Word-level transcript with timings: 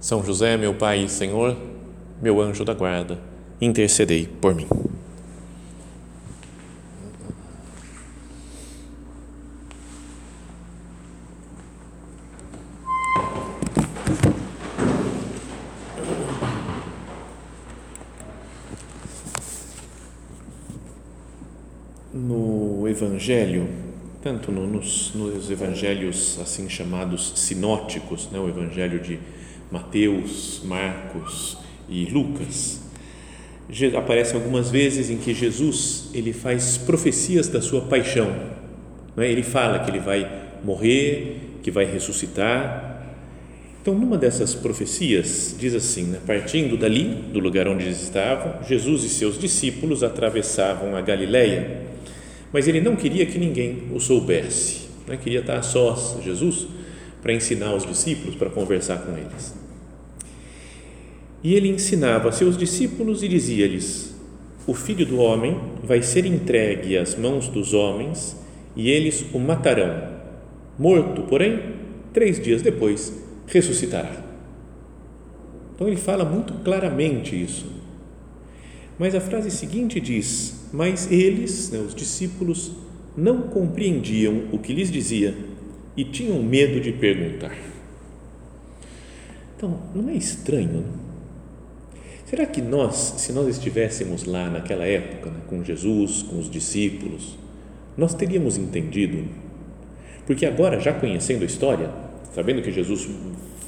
são 0.00 0.24
José, 0.24 0.56
meu 0.56 0.74
Pai 0.74 1.04
e 1.04 1.08
Senhor, 1.08 1.56
meu 2.22 2.40
anjo 2.40 2.64
da 2.64 2.74
guarda, 2.74 3.18
intercedei 3.60 4.26
por 4.26 4.54
mim. 4.54 4.66
No 22.12 22.88
Evangelho, 22.88 23.68
tanto 24.22 24.50
nos, 24.50 25.12
nos 25.14 25.50
evangelhos 25.50 26.38
assim 26.40 26.68
chamados 26.68 27.32
sinóticos, 27.36 28.28
né, 28.30 28.38
o 28.38 28.48
Evangelho 28.48 29.00
de 29.00 29.18
Mateus, 29.70 30.62
Marcos 30.64 31.58
e 31.88 32.06
Lucas, 32.06 32.80
aparece 33.96 34.34
algumas 34.34 34.70
vezes 34.70 35.10
em 35.10 35.18
que 35.18 35.34
Jesus 35.34 36.08
ele 36.14 36.32
faz 36.32 36.78
profecias 36.78 37.48
da 37.48 37.60
sua 37.60 37.82
paixão. 37.82 38.34
É? 39.16 39.30
Ele 39.30 39.42
fala 39.42 39.80
que 39.80 39.90
ele 39.90 40.00
vai 40.00 40.30
morrer, 40.64 41.58
que 41.62 41.70
vai 41.70 41.84
ressuscitar. 41.84 42.86
Então, 43.82 43.94
numa 43.94 44.16
dessas 44.16 44.54
profecias, 44.54 45.54
diz 45.58 45.74
assim: 45.74 46.04
né? 46.04 46.20
partindo 46.26 46.76
dali, 46.76 47.04
do 47.32 47.38
lugar 47.38 47.68
onde 47.68 47.84
eles 47.84 48.02
estavam, 48.02 48.62
Jesus 48.66 49.04
e 49.04 49.08
seus 49.08 49.38
discípulos 49.38 50.02
atravessavam 50.02 50.96
a 50.96 51.00
Galileia, 51.02 51.82
mas 52.52 52.66
ele 52.66 52.80
não 52.80 52.96
queria 52.96 53.26
que 53.26 53.38
ninguém 53.38 53.82
o 53.92 54.00
soubesse, 54.00 54.88
né? 55.06 55.18
queria 55.22 55.40
estar 55.40 55.58
a 55.58 55.62
sós, 55.62 56.22
Jesus, 56.24 56.66
para 57.28 57.34
ensinar 57.34 57.74
os 57.74 57.84
discípulos, 57.84 58.36
para 58.36 58.48
conversar 58.48 59.02
com 59.02 59.12
eles. 59.12 59.54
E 61.44 61.52
ele 61.52 61.68
ensinava 61.68 62.30
a 62.30 62.32
seus 62.32 62.56
discípulos 62.56 63.22
e 63.22 63.28
dizia-lhes: 63.28 64.14
O 64.66 64.72
filho 64.72 65.04
do 65.04 65.18
homem 65.18 65.60
vai 65.84 66.00
ser 66.00 66.24
entregue 66.24 66.96
às 66.96 67.14
mãos 67.16 67.46
dos 67.46 67.74
homens 67.74 68.34
e 68.74 68.88
eles 68.88 69.26
o 69.34 69.38
matarão. 69.38 70.08
Morto, 70.78 71.20
porém, 71.24 71.74
três 72.14 72.42
dias 72.42 72.62
depois 72.62 73.12
ressuscitará. 73.46 74.24
Então 75.74 75.86
ele 75.86 75.98
fala 75.98 76.24
muito 76.24 76.54
claramente 76.64 77.38
isso. 77.38 77.66
Mas 78.98 79.14
a 79.14 79.20
frase 79.20 79.50
seguinte 79.50 80.00
diz: 80.00 80.66
Mas 80.72 81.12
eles, 81.12 81.70
né, 81.72 81.78
os 81.78 81.94
discípulos, 81.94 82.72
não 83.14 83.42
compreendiam 83.42 84.44
o 84.50 84.58
que 84.58 84.72
lhes 84.72 84.90
dizia 84.90 85.57
e 85.98 86.04
tinham 86.04 86.40
medo 86.40 86.80
de 86.80 86.92
perguntar. 86.92 87.58
Então, 89.56 89.80
não 89.92 90.08
é 90.08 90.14
estranho? 90.14 90.74
Não? 90.74 90.84
Será 92.24 92.46
que 92.46 92.62
nós, 92.62 93.14
se 93.16 93.32
nós 93.32 93.48
estivéssemos 93.48 94.22
lá 94.22 94.48
naquela 94.48 94.84
época, 94.84 95.28
né, 95.28 95.40
com 95.48 95.64
Jesus, 95.64 96.22
com 96.22 96.38
os 96.38 96.48
discípulos, 96.48 97.36
nós 97.96 98.14
teríamos 98.14 98.56
entendido? 98.56 99.24
Porque 100.24 100.46
agora, 100.46 100.78
já 100.78 100.92
conhecendo 100.92 101.42
a 101.42 101.46
história, 101.46 101.90
sabendo 102.32 102.62
que 102.62 102.70
Jesus 102.70 103.08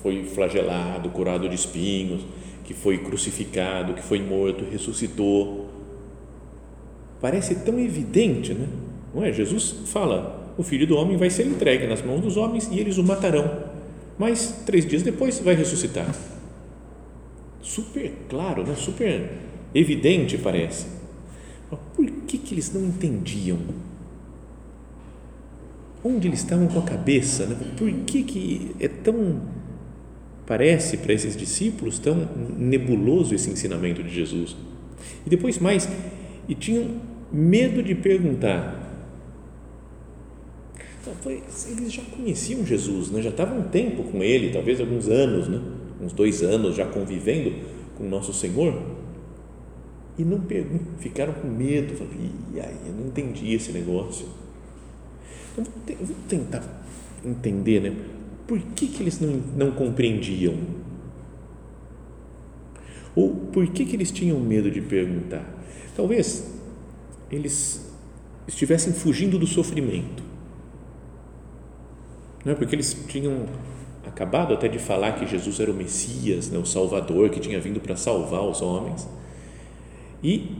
foi 0.01 0.23
flagelado, 0.23 1.09
curado 1.09 1.49
de 1.49 1.57
espinhos, 1.57 2.25
que 2.65 2.73
foi 2.73 2.99
crucificado, 2.99 3.95
que 3.95 4.03
foi 4.03 4.23
morto, 4.23 4.65
ressuscitou, 4.71 5.69
parece 7.21 7.57
tão 7.57 7.77
evidente, 7.81 8.55
né? 8.55 8.69
Não 9.13 9.25
é? 9.25 9.33
Jesus 9.33 9.75
fala 9.87 10.40
o 10.61 10.63
filho 10.63 10.87
do 10.87 10.95
homem 10.95 11.17
vai 11.17 11.31
ser 11.31 11.47
entregue 11.47 11.87
nas 11.87 12.03
mãos 12.03 12.21
dos 12.21 12.37
homens 12.37 12.69
e 12.71 12.79
eles 12.79 12.99
o 12.99 13.03
matarão, 13.03 13.65
mas 14.19 14.63
três 14.67 14.85
dias 14.85 15.03
depois 15.03 15.39
vai 15.39 15.55
ressuscitar. 15.55 16.15
Super 17.63 18.13
claro, 18.29 18.67
né? 18.67 18.75
super 18.75 19.31
evidente 19.75 20.37
parece. 20.37 20.87
Por 21.97 22.11
que, 22.27 22.37
que 22.37 22.53
eles 22.53 22.75
não 22.75 22.85
entendiam? 22.85 23.57
Onde 26.05 26.29
eles 26.29 26.41
estavam 26.41 26.67
com 26.67 26.79
a 26.79 26.83
cabeça? 26.83 27.47
Né? 27.47 27.57
Por 27.79 27.91
que, 28.05 28.23
que 28.23 28.77
é 28.79 28.89
tão, 28.89 29.41
parece 30.47 30.99
para 30.99 31.15
esses 31.15 31.35
discípulos, 31.35 31.99
tão 31.99 32.29
nebuloso 32.59 33.35
esse 33.35 33.49
ensinamento 33.49 34.03
de 34.03 34.15
Jesus? 34.15 34.55
E 35.25 35.31
depois 35.31 35.59
mais, 35.59 35.89
e 36.47 36.55
tinham 36.55 37.01
medo 37.33 37.83
de 37.83 37.95
perguntar 37.95 38.90
então, 41.01 41.15
foi, 41.23 41.43
eles 41.71 41.93
já 41.93 42.03
conheciam 42.03 42.65
Jesus, 42.65 43.11
né? 43.11 43.23
já 43.23 43.31
estavam 43.31 43.61
um 43.61 43.69
tempo 43.69 44.03
com 44.05 44.23
ele, 44.23 44.53
talvez 44.53 44.81
alguns 44.81 45.09
anos, 45.09 45.49
né? 45.49 45.61
uns 46.01 46.13
dois 46.13 46.43
anos 46.43 46.77
já 46.77 46.87
convivendo 46.87 47.55
com 47.97 48.05
o 48.05 48.09
nosso 48.09 48.35
Senhor, 48.35 48.83
e 50.19 50.25
não 50.25 50.43
ficaram 50.99 51.33
com 51.33 51.49
medo, 51.49 51.95
falaram, 51.95 52.17
e 52.55 52.61
aí, 52.61 52.77
eu 52.87 52.93
não 52.93 53.07
entendi 53.07 53.55
esse 53.55 53.73
negócio. 53.73 54.27
Então, 55.53 55.65
vamos 55.99 56.17
tentar 56.29 56.85
entender, 57.25 57.81
né? 57.81 57.97
Por 58.47 58.59
que, 58.59 58.87
que 58.87 59.03
eles 59.03 59.19
não, 59.21 59.41
não 59.57 59.71
compreendiam? 59.71 60.55
Ou 63.17 63.31
por 63.31 63.67
que, 63.69 63.87
que 63.87 63.97
eles 63.97 64.11
tinham 64.11 64.39
medo 64.39 64.71
de 64.71 64.83
perguntar? 64.83 65.47
Talvez 65.97 66.53
eles 67.31 67.91
estivessem 68.47 68.93
fugindo 68.93 69.39
do 69.39 69.47
sofrimento 69.47 70.30
não 72.45 72.53
é? 72.53 72.55
porque 72.55 72.75
eles 72.75 72.97
tinham 73.09 73.47
acabado 74.07 74.55
até 74.55 74.69
de 74.69 74.79
falar 74.79 75.13
que 75.13 75.27
Jesus 75.27 75.61
era 75.61 75.71
o 75.71 75.75
Messias, 75.75 76.51
né? 76.51 76.59
o 76.59 76.65
Salvador, 76.65 77.31
que 77.31 77.41
tinha 77.41 77.61
vindo 77.61 77.81
para 77.81 77.97
salvar 77.97 78.43
os 78.43 78.61
homens. 78.63 79.09
E 80.23 80.57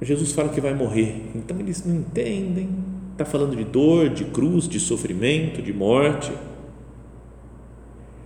Jesus 0.00 0.32
fala 0.32 0.48
que 0.48 0.60
vai 0.60 0.74
morrer. 0.74 1.22
Então 1.34 1.58
eles 1.58 1.84
não 1.84 1.96
entendem. 1.96 2.68
Está 3.12 3.24
falando 3.24 3.56
de 3.56 3.64
dor, 3.64 4.08
de 4.08 4.24
cruz, 4.24 4.68
de 4.68 4.80
sofrimento, 4.80 5.62
de 5.62 5.72
morte. 5.72 6.32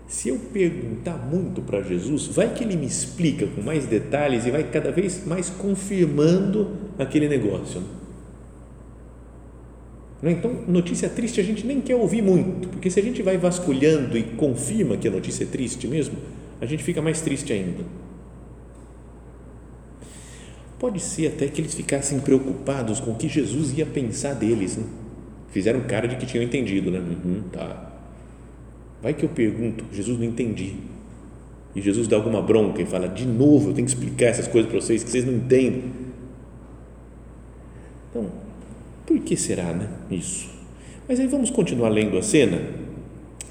Se 0.06 0.30
eu 0.30 0.38
perguntar 0.38 1.18
muito 1.18 1.60
para 1.60 1.82
Jesus, 1.82 2.26
vai 2.26 2.54
que 2.54 2.64
ele 2.64 2.76
me 2.76 2.86
explica 2.86 3.46
com 3.46 3.60
mais 3.60 3.84
detalhes 3.84 4.46
e 4.46 4.50
vai 4.50 4.64
cada 4.64 4.90
vez 4.90 5.26
mais 5.26 5.50
confirmando 5.50 6.70
aquele 6.98 7.28
negócio. 7.28 7.82
Né? 10.22 10.32
Então, 10.32 10.52
notícia 10.66 11.08
triste 11.08 11.40
a 11.40 11.44
gente 11.44 11.66
nem 11.66 11.80
quer 11.80 11.96
ouvir 11.96 12.22
muito, 12.22 12.68
porque 12.68 12.90
se 12.90 12.98
a 12.98 13.02
gente 13.02 13.22
vai 13.22 13.38
vasculhando 13.38 14.16
e 14.16 14.22
confirma 14.22 14.96
que 14.96 15.06
a 15.06 15.10
notícia 15.10 15.44
é 15.44 15.46
triste 15.46 15.86
mesmo, 15.86 16.16
a 16.60 16.66
gente 16.66 16.82
fica 16.82 17.00
mais 17.00 17.20
triste 17.20 17.52
ainda. 17.52 17.84
Pode 20.78 21.00
ser 21.00 21.28
até 21.28 21.48
que 21.48 21.60
eles 21.60 21.74
ficassem 21.74 22.20
preocupados 22.20 23.00
com 23.00 23.10
o 23.10 23.14
que 23.16 23.28
Jesus 23.28 23.76
ia 23.76 23.86
pensar 23.86 24.34
deles. 24.34 24.76
Né? 24.76 24.84
Fizeram 25.50 25.80
cara 25.80 26.06
de 26.06 26.16
que 26.16 26.26
tinham 26.26 26.44
entendido, 26.44 26.90
né? 26.90 26.98
Uhum, 26.98 27.42
tá. 27.50 27.92
Vai 29.02 29.14
que 29.14 29.24
eu 29.24 29.28
pergunto, 29.28 29.84
Jesus 29.92 30.18
não 30.18 30.24
entendi. 30.24 30.74
E 31.74 31.80
Jesus 31.80 32.06
dá 32.06 32.16
alguma 32.16 32.42
bronca 32.42 32.80
e 32.80 32.86
fala: 32.86 33.08
de 33.08 33.26
novo, 33.26 33.70
eu 33.70 33.74
tenho 33.74 33.86
que 33.86 33.92
explicar 33.92 34.26
essas 34.26 34.46
coisas 34.46 34.70
para 34.70 34.80
vocês 34.80 35.02
que 35.02 35.10
vocês 35.10 35.24
não 35.24 35.34
entendem. 35.34 35.84
Então, 38.10 38.30
por 39.08 39.18
que 39.20 39.34
será, 39.36 39.72
né? 39.72 39.88
Isso. 40.10 40.50
Mas 41.08 41.18
aí 41.18 41.26
vamos 41.26 41.48
continuar 41.48 41.88
lendo 41.88 42.18
a 42.18 42.22
cena, 42.22 42.60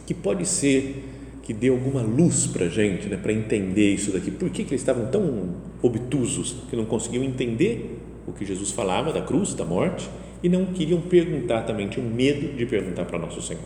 que 0.06 0.13
pode 0.13 0.45
ser 0.45 1.04
que 1.42 1.51
dê 1.51 1.69
alguma 1.69 2.01
luz 2.01 2.45
para 2.45 2.65
a 2.65 2.69
gente, 2.69 3.07
né, 3.07 3.18
para 3.18 3.33
entender 3.33 3.94
isso 3.94 4.12
daqui. 4.12 4.30
Por 4.30 4.51
que, 4.51 4.63
que 4.63 4.71
eles 4.71 4.81
estavam 4.81 5.07
tão 5.07 5.56
obtusos 5.81 6.57
que 6.69 6.75
não 6.75 6.86
conseguiam 6.86 7.24
entender 7.24 8.00
o 8.27 8.33
que 8.33 8.45
Jesus 8.45 8.71
falava 8.71 9.12
da 9.12 9.21
cruz, 9.21 9.56
da 9.56 9.65
morte, 9.65 10.07
e 10.44 10.50
não 10.50 10.65
queriam 10.68 11.01
perguntar 11.01 11.63
também, 11.63 11.88
tinham 11.88 12.07
medo 12.07 12.56
de 12.56 12.65
perguntar 12.68 13.06
para 13.06 13.18
nosso 13.18 13.42
Senhor. 13.42 13.63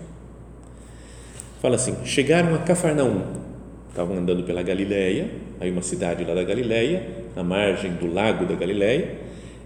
Fala 1.62 1.76
assim: 1.76 1.96
chegaram 2.06 2.56
a 2.56 2.60
Cafarnaum, 2.60 3.24
estavam 3.90 4.18
andando 4.18 4.44
pela 4.44 4.64
Galileia, 4.64 5.30
aí 5.60 5.70
uma 5.70 5.82
cidade 5.82 6.24
lá 6.24 6.34
da 6.34 6.44
Galileia, 6.44 7.06
na 7.36 7.44
margem 7.44 7.94
do 7.94 8.12
lago 8.14 8.46
da 8.46 8.56
Galileia, 8.56 9.18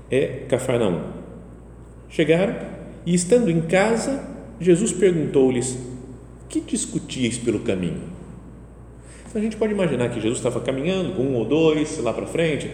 é 0.09 0.45
Cafarnaum. 0.47 1.24
Chegaram 2.09 2.55
e, 3.05 3.13
estando 3.13 3.49
em 3.49 3.61
casa, 3.61 4.23
Jesus 4.59 4.91
perguntou-lhes: 4.91 5.77
Que 6.49 6.59
discutíeis 6.61 7.37
pelo 7.37 7.59
caminho? 7.59 8.01
Então 9.27 9.41
a 9.41 9.43
gente 9.43 9.57
pode 9.57 9.73
imaginar 9.73 10.09
que 10.09 10.21
Jesus 10.21 10.37
estava 10.37 10.59
caminhando 10.61 11.13
com 11.13 11.23
um 11.23 11.35
ou 11.35 11.45
dois 11.45 11.97
lá 11.99 12.13
para 12.13 12.25
frente. 12.25 12.71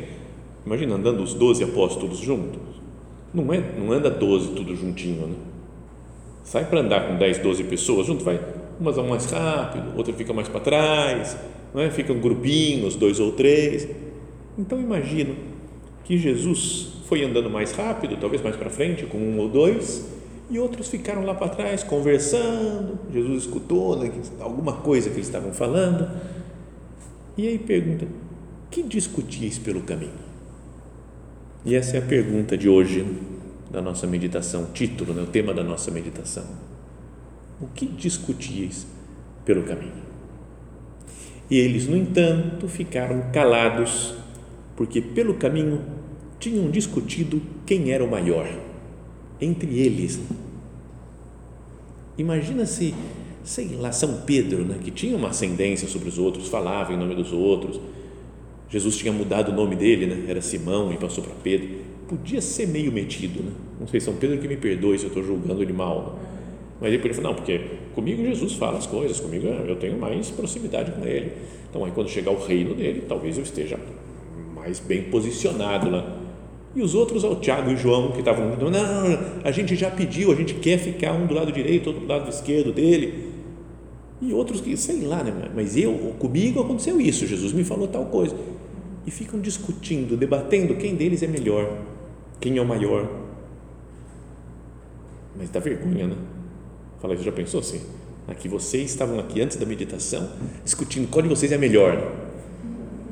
Imagina 0.66 0.95
andando 0.95 1.24
os 1.24 1.33
doze 1.33 1.63
apóstolos 1.63 2.19
juntos. 2.19 2.62
Não, 3.33 3.51
é, 3.51 3.63
não 3.78 3.92
anda 3.92 4.10
doze 4.10 4.50
tudo 4.50 4.75
juntinho, 4.75 5.25
né? 5.25 5.36
Sai 6.44 6.66
para 6.66 6.81
andar 6.81 7.07
com 7.07 7.18
10, 7.18 7.39
12 7.39 7.63
pessoas 7.63 8.06
junto, 8.06 8.24
vai. 8.24 8.39
Umas 8.80 8.95
vão 8.95 9.07
mais 9.07 9.25
rápido, 9.25 9.95
outra 9.95 10.13
fica 10.13 10.34
mais 10.34 10.48
para 10.48 10.60
trás, 10.60 11.38
não 11.74 11.81
é? 11.81 11.89
ficam 11.89 12.19
grupinhos, 12.19 12.95
dois 12.95 13.19
ou 13.19 13.31
três. 13.31 13.88
Então 14.57 14.80
imagino 14.80 15.36
que 16.12 16.18
Jesus 16.18 16.90
foi 17.06 17.24
andando 17.24 17.50
mais 17.50 17.72
rápido, 17.72 18.18
talvez 18.19 18.42
mais 18.42 18.58
para 18.58 18.69
frente, 18.69 19.06
com 19.06 19.18
um 19.18 19.40
ou 19.40 19.48
dois, 19.48 20.12
e 20.50 20.60
outros 20.60 20.90
ficaram 20.90 21.24
lá 21.24 21.34
para 21.34 21.48
trás 21.48 21.86
conversando. 21.86 23.00
Jesus 23.13 23.44
escutou 23.44 23.98
né, 23.98 24.12
alguma 24.42 24.74
coisa 24.74 25.10
que 25.10 25.16
eles 25.16 25.28
estavam 25.28 25.54
falando. 25.54 26.12
E 27.38 27.48
aí 27.48 27.58
pergunta: 27.58 28.06
que 28.69 28.84
discutis 28.84 29.58
pelo 29.58 29.84
caminho? 29.84 30.12
E 31.63 31.75
essa 31.75 31.96
é 31.96 32.00
a 32.00 32.06
pergunta 32.06 32.58
de 32.58 32.68
hoje 32.68 33.08
da 33.69 33.81
nossa 33.81 34.06
meditação, 34.06 34.66
título, 34.74 35.13
né, 35.13 35.22
o 35.22 35.28
tema 35.28 35.54
da 35.54 35.63
nossa 35.63 35.90
meditação. 35.92 36.44
O 37.62 37.68
que 37.68 37.86
discutis 37.86 38.86
pelo 39.46 39.63
caminho? 39.63 40.04
E 41.50 41.58
eles, 41.58 41.88
no 41.88 41.96
entanto, 41.96 42.68
ficaram 42.68 43.31
calados, 43.31 44.13
porque 44.75 45.00
pelo 45.00 45.36
caminho 45.36 46.00
tinham 46.41 46.69
discutido 46.71 47.39
quem 47.65 47.91
era 47.91 48.03
o 48.03 48.09
maior 48.09 48.51
entre 49.39 49.79
eles. 49.79 50.19
Imagina 52.17 52.65
se, 52.65 52.93
sei 53.43 53.69
lá, 53.79 53.91
São 53.91 54.21
Pedro, 54.25 54.65
né, 54.65 54.79
que 54.83 54.91
tinha 54.91 55.15
uma 55.15 55.29
ascendência 55.29 55.88
sobre 55.88 56.09
os 56.09 56.17
outros, 56.17 56.47
falava 56.49 56.91
em 56.91 56.97
nome 56.97 57.15
dos 57.15 57.31
outros. 57.31 57.79
Jesus 58.69 58.97
tinha 58.97 59.13
mudado 59.13 59.51
o 59.51 59.55
nome 59.55 59.75
dele, 59.75 60.07
né? 60.07 60.25
era 60.27 60.41
Simão 60.41 60.91
e 60.91 60.97
passou 60.97 61.23
para 61.23 61.33
Pedro. 61.43 61.69
Podia 62.07 62.41
ser 62.41 62.67
meio 62.67 62.91
metido, 62.91 63.43
né? 63.43 63.51
não 63.79 63.88
sei, 63.88 63.99
São 63.99 64.15
Pedro 64.15 64.38
que 64.38 64.47
me 64.47 64.57
perdoe 64.57 64.97
se 64.97 65.05
eu 65.05 65.09
estou 65.09 65.23
julgando 65.23 65.61
ele 65.61 65.73
mal. 65.73 66.01
Né? 66.01 66.31
Mas 66.81 66.93
ele 66.93 67.13
falou, 67.13 67.31
não, 67.31 67.35
porque 67.35 67.59
comigo 67.93 68.23
Jesus 68.23 68.53
fala 68.53 68.77
as 68.77 68.88
coisas, 68.88 69.19
comigo 69.19 69.45
eu 69.45 69.75
tenho 69.75 69.99
mais 69.99 70.31
proximidade 70.31 70.91
com 70.91 71.05
ele. 71.05 71.33
Então 71.69 71.85
aí 71.85 71.91
quando 71.91 72.09
chegar 72.09 72.31
o 72.31 72.43
reino 72.43 72.73
dele, 72.73 73.03
talvez 73.07 73.38
eu 73.38 73.43
esteja 73.43 73.77
mais 74.55 74.79
bem 74.79 75.03
posicionado 75.03 75.89
lá. 75.89 76.20
E 76.75 76.81
os 76.81 76.95
outros, 76.95 77.23
o 77.23 77.35
Tiago 77.35 77.69
e 77.69 77.75
João, 77.75 78.12
que 78.12 78.19
estavam, 78.19 78.56
não, 78.56 78.69
não, 78.69 79.19
a 79.44 79.51
gente 79.51 79.75
já 79.75 79.91
pediu, 79.91 80.31
a 80.31 80.35
gente 80.35 80.53
quer 80.53 80.77
ficar 80.77 81.12
um 81.12 81.25
do 81.27 81.33
lado 81.33 81.51
direito, 81.51 81.88
outro 81.88 82.03
do 82.03 82.07
lado 82.07 82.29
esquerdo 82.29 82.71
dele. 82.71 83.29
E 84.21 84.31
outros 84.31 84.62
que, 84.62 84.77
sei 84.77 85.01
lá, 85.01 85.23
né? 85.23 85.51
mas 85.53 85.75
eu, 85.75 85.94
comigo 86.18 86.62
aconteceu 86.62 87.01
isso, 87.01 87.27
Jesus 87.27 87.51
me 87.51 87.63
falou 87.63 87.88
tal 87.88 88.06
coisa. 88.06 88.35
E 89.06 89.12
ficam 89.12 89.39
discutindo, 89.39 90.15
debatendo 90.15 90.75
quem 90.75 90.95
deles 90.95 91.23
é 91.23 91.27
melhor, 91.27 91.77
quem 92.39 92.57
é 92.57 92.62
o 92.62 92.65
maior. 92.65 93.09
Mas 95.35 95.50
dá 95.50 95.59
vergonha, 95.59 96.07
né? 96.07 96.15
Fala, 97.01 97.17
já 97.17 97.31
pensou 97.31 97.59
assim? 97.59 97.81
Aqui 98.27 98.47
vocês 98.47 98.91
estavam 98.91 99.19
aqui 99.19 99.41
antes 99.41 99.57
da 99.57 99.65
meditação 99.65 100.29
discutindo 100.63 101.09
qual 101.09 101.24
de 101.24 101.27
vocês 101.27 101.51
é 101.51 101.57
melhor. 101.57 102.31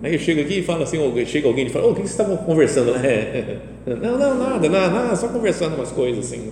Aí 0.02 0.14
eu 0.14 0.20
chego 0.20 0.42
aqui 0.42 0.60
e 0.60 0.64
falo 0.64 0.84
assim, 0.84 0.98
chega 1.26 1.48
alguém 1.48 1.68
e 1.68 1.70
fala, 1.70 1.88
oh, 1.88 1.92
o 1.92 1.94
que 1.94 2.02
vocês 2.02 2.12
estavam 2.12 2.38
conversando? 2.38 2.94
É, 3.86 3.96
não, 3.96 4.20
não, 4.20 4.38
nada, 4.38 4.70
nada, 4.70 4.90
nada, 4.90 5.16
só 5.16 5.30
conversando 5.30 5.76
umas 5.76 5.92
coisas 5.92 6.26
assim. 6.26 6.52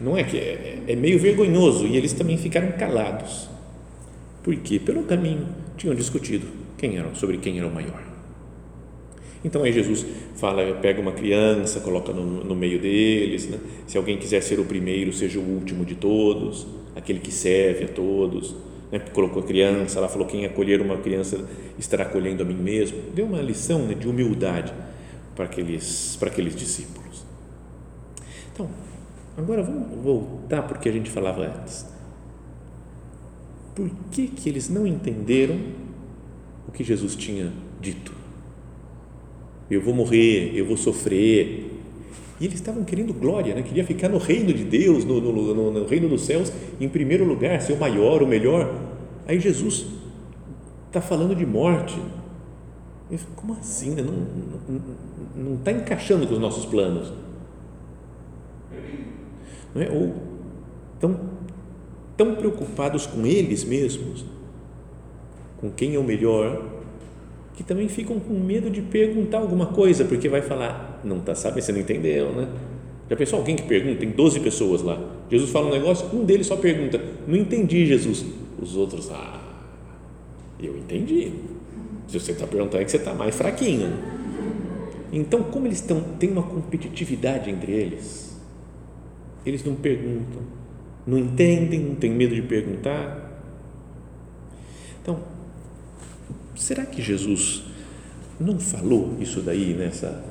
Não 0.00 0.16
é 0.16 0.22
que 0.22 0.38
é, 0.38 0.78
é 0.86 0.96
meio 0.96 1.18
vergonhoso 1.18 1.86
e 1.86 1.96
eles 1.96 2.12
também 2.12 2.38
ficaram 2.38 2.72
calados. 2.72 3.48
Porque 4.42 4.78
pelo 4.78 5.02
caminho 5.02 5.46
tinham 5.76 5.94
discutido 5.94 6.46
quem 6.78 6.96
era, 6.96 7.14
sobre 7.14 7.36
quem 7.36 7.58
era 7.58 7.66
o 7.66 7.74
maior. 7.74 8.02
Então 9.44 9.62
aí 9.62 9.72
Jesus 9.72 10.06
fala, 10.36 10.74
pega 10.76 11.00
uma 11.00 11.12
criança, 11.12 11.80
coloca 11.80 12.12
no, 12.12 12.44
no 12.44 12.54
meio 12.54 12.80
deles, 12.80 13.48
né? 13.48 13.58
se 13.86 13.98
alguém 13.98 14.16
quiser 14.16 14.40
ser 14.40 14.58
o 14.58 14.64
primeiro, 14.64 15.12
seja 15.12 15.38
o 15.38 15.42
último 15.42 15.84
de 15.84 15.96
todos, 15.96 16.66
aquele 16.96 17.18
que 17.18 17.32
serve 17.32 17.84
a 17.84 17.88
todos 17.88 18.54
né? 18.90 18.98
colocou 18.98 19.42
a 19.42 19.46
criança, 19.46 19.98
ela 19.98 20.08
falou: 20.08 20.26
quem 20.26 20.44
acolher 20.44 20.80
uma 20.80 20.96
criança 20.98 21.48
estará 21.78 22.04
acolhendo 22.04 22.42
a 22.42 22.46
mim 22.46 22.54
mesmo. 22.54 22.98
Deu 23.14 23.26
uma 23.26 23.40
lição 23.40 23.86
né, 23.86 23.94
de 23.94 24.08
humildade 24.08 24.72
para 25.34 25.44
aqueles, 25.44 26.16
para 26.18 26.28
aqueles 26.28 26.54
discípulos. 26.54 27.24
Então, 28.52 28.68
agora 29.36 29.62
vamos 29.62 30.02
voltar 30.02 30.62
porque 30.62 30.88
a 30.88 30.92
gente 30.92 31.10
falava 31.10 31.42
antes. 31.42 31.86
Por 33.74 33.88
que, 34.10 34.26
que 34.26 34.48
eles 34.48 34.68
não 34.68 34.86
entenderam 34.86 35.56
o 36.66 36.72
que 36.72 36.82
Jesus 36.82 37.14
tinha 37.14 37.52
dito? 37.80 38.12
Eu 39.70 39.80
vou 39.80 39.94
morrer, 39.94 40.52
eu 40.56 40.66
vou 40.66 40.76
sofrer. 40.76 41.77
E 42.40 42.44
eles 42.44 42.54
estavam 42.54 42.84
querendo 42.84 43.12
glória, 43.12 43.54
né? 43.54 43.62
queria 43.62 43.84
ficar 43.84 44.08
no 44.08 44.18
reino 44.18 44.52
de 44.52 44.64
Deus, 44.64 45.04
no, 45.04 45.20
no, 45.20 45.54
no, 45.54 45.72
no 45.72 45.86
reino 45.86 46.08
dos 46.08 46.24
céus, 46.24 46.52
em 46.80 46.88
primeiro 46.88 47.24
lugar, 47.24 47.60
ser 47.60 47.72
o 47.72 47.76
maior, 47.76 48.22
o 48.22 48.26
melhor. 48.26 48.72
Aí 49.26 49.40
Jesus 49.40 49.86
está 50.86 51.00
falando 51.00 51.34
de 51.34 51.44
morte. 51.44 52.00
Eu, 53.10 53.18
como 53.34 53.54
assim? 53.54 53.90
Né? 53.90 54.04
Não 55.34 55.54
está 55.54 55.72
encaixando 55.72 56.26
com 56.26 56.34
os 56.34 56.38
nossos 56.38 56.64
planos. 56.64 57.12
Não 59.74 59.82
é? 59.82 59.90
Ou 59.90 60.14
tão, 61.00 61.18
tão 62.16 62.34
preocupados 62.36 63.06
com 63.06 63.26
eles 63.26 63.64
mesmos, 63.64 64.24
com 65.60 65.70
quem 65.70 65.94
é 65.94 65.98
o 65.98 66.04
melhor, 66.04 66.64
que 67.54 67.64
também 67.64 67.88
ficam 67.88 68.20
com 68.20 68.34
medo 68.34 68.70
de 68.70 68.80
perguntar 68.80 69.38
alguma 69.38 69.66
coisa, 69.66 70.04
porque 70.04 70.28
vai 70.28 70.42
falar, 70.42 70.87
não 71.08 71.18
está 71.18 71.34
sabendo, 71.34 71.62
você 71.62 71.72
não 71.72 71.80
entendeu, 71.80 72.32
né? 72.32 72.48
Já 73.08 73.16
pensou 73.16 73.38
alguém 73.38 73.56
que 73.56 73.62
pergunta? 73.62 74.00
Tem 74.00 74.10
12 74.10 74.40
pessoas 74.40 74.82
lá. 74.82 75.02
Jesus 75.30 75.50
fala 75.50 75.68
um 75.68 75.70
negócio, 75.70 76.08
um 76.14 76.24
deles 76.24 76.46
só 76.46 76.56
pergunta: 76.56 77.00
Não 77.26 77.36
entendi, 77.36 77.86
Jesus. 77.86 78.24
Os 78.60 78.76
outros, 78.76 79.10
ah, 79.10 79.40
eu 80.60 80.76
entendi. 80.76 81.32
Se 82.06 82.18
você 82.18 82.32
está 82.32 82.46
perguntando, 82.46 82.82
é 82.82 82.84
que 82.84 82.90
você 82.90 82.96
está 82.96 83.14
mais 83.14 83.34
fraquinho. 83.34 83.92
Então, 85.12 85.42
como 85.42 85.66
eles 85.66 85.80
estão, 85.80 86.00
tem 86.18 86.30
uma 86.30 86.42
competitividade 86.42 87.50
entre 87.50 87.72
eles, 87.72 88.38
eles 89.44 89.64
não 89.64 89.74
perguntam, 89.74 90.42
não 91.06 91.16
entendem, 91.16 91.80
não 91.80 91.94
têm 91.94 92.10
medo 92.10 92.34
de 92.34 92.42
perguntar. 92.42 93.42
Então, 95.00 95.20
será 96.54 96.84
que 96.84 97.00
Jesus 97.00 97.62
não 98.38 98.58
falou 98.58 99.16
isso 99.18 99.40
daí 99.40 99.72
nessa, 99.72 100.22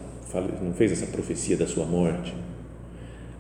não 0.42 0.74
fez 0.74 0.92
essa 0.92 1.08
profecia 1.08 1.58
da 1.58 1.68
sua 1.68 1.86
morte? 1.86 2.34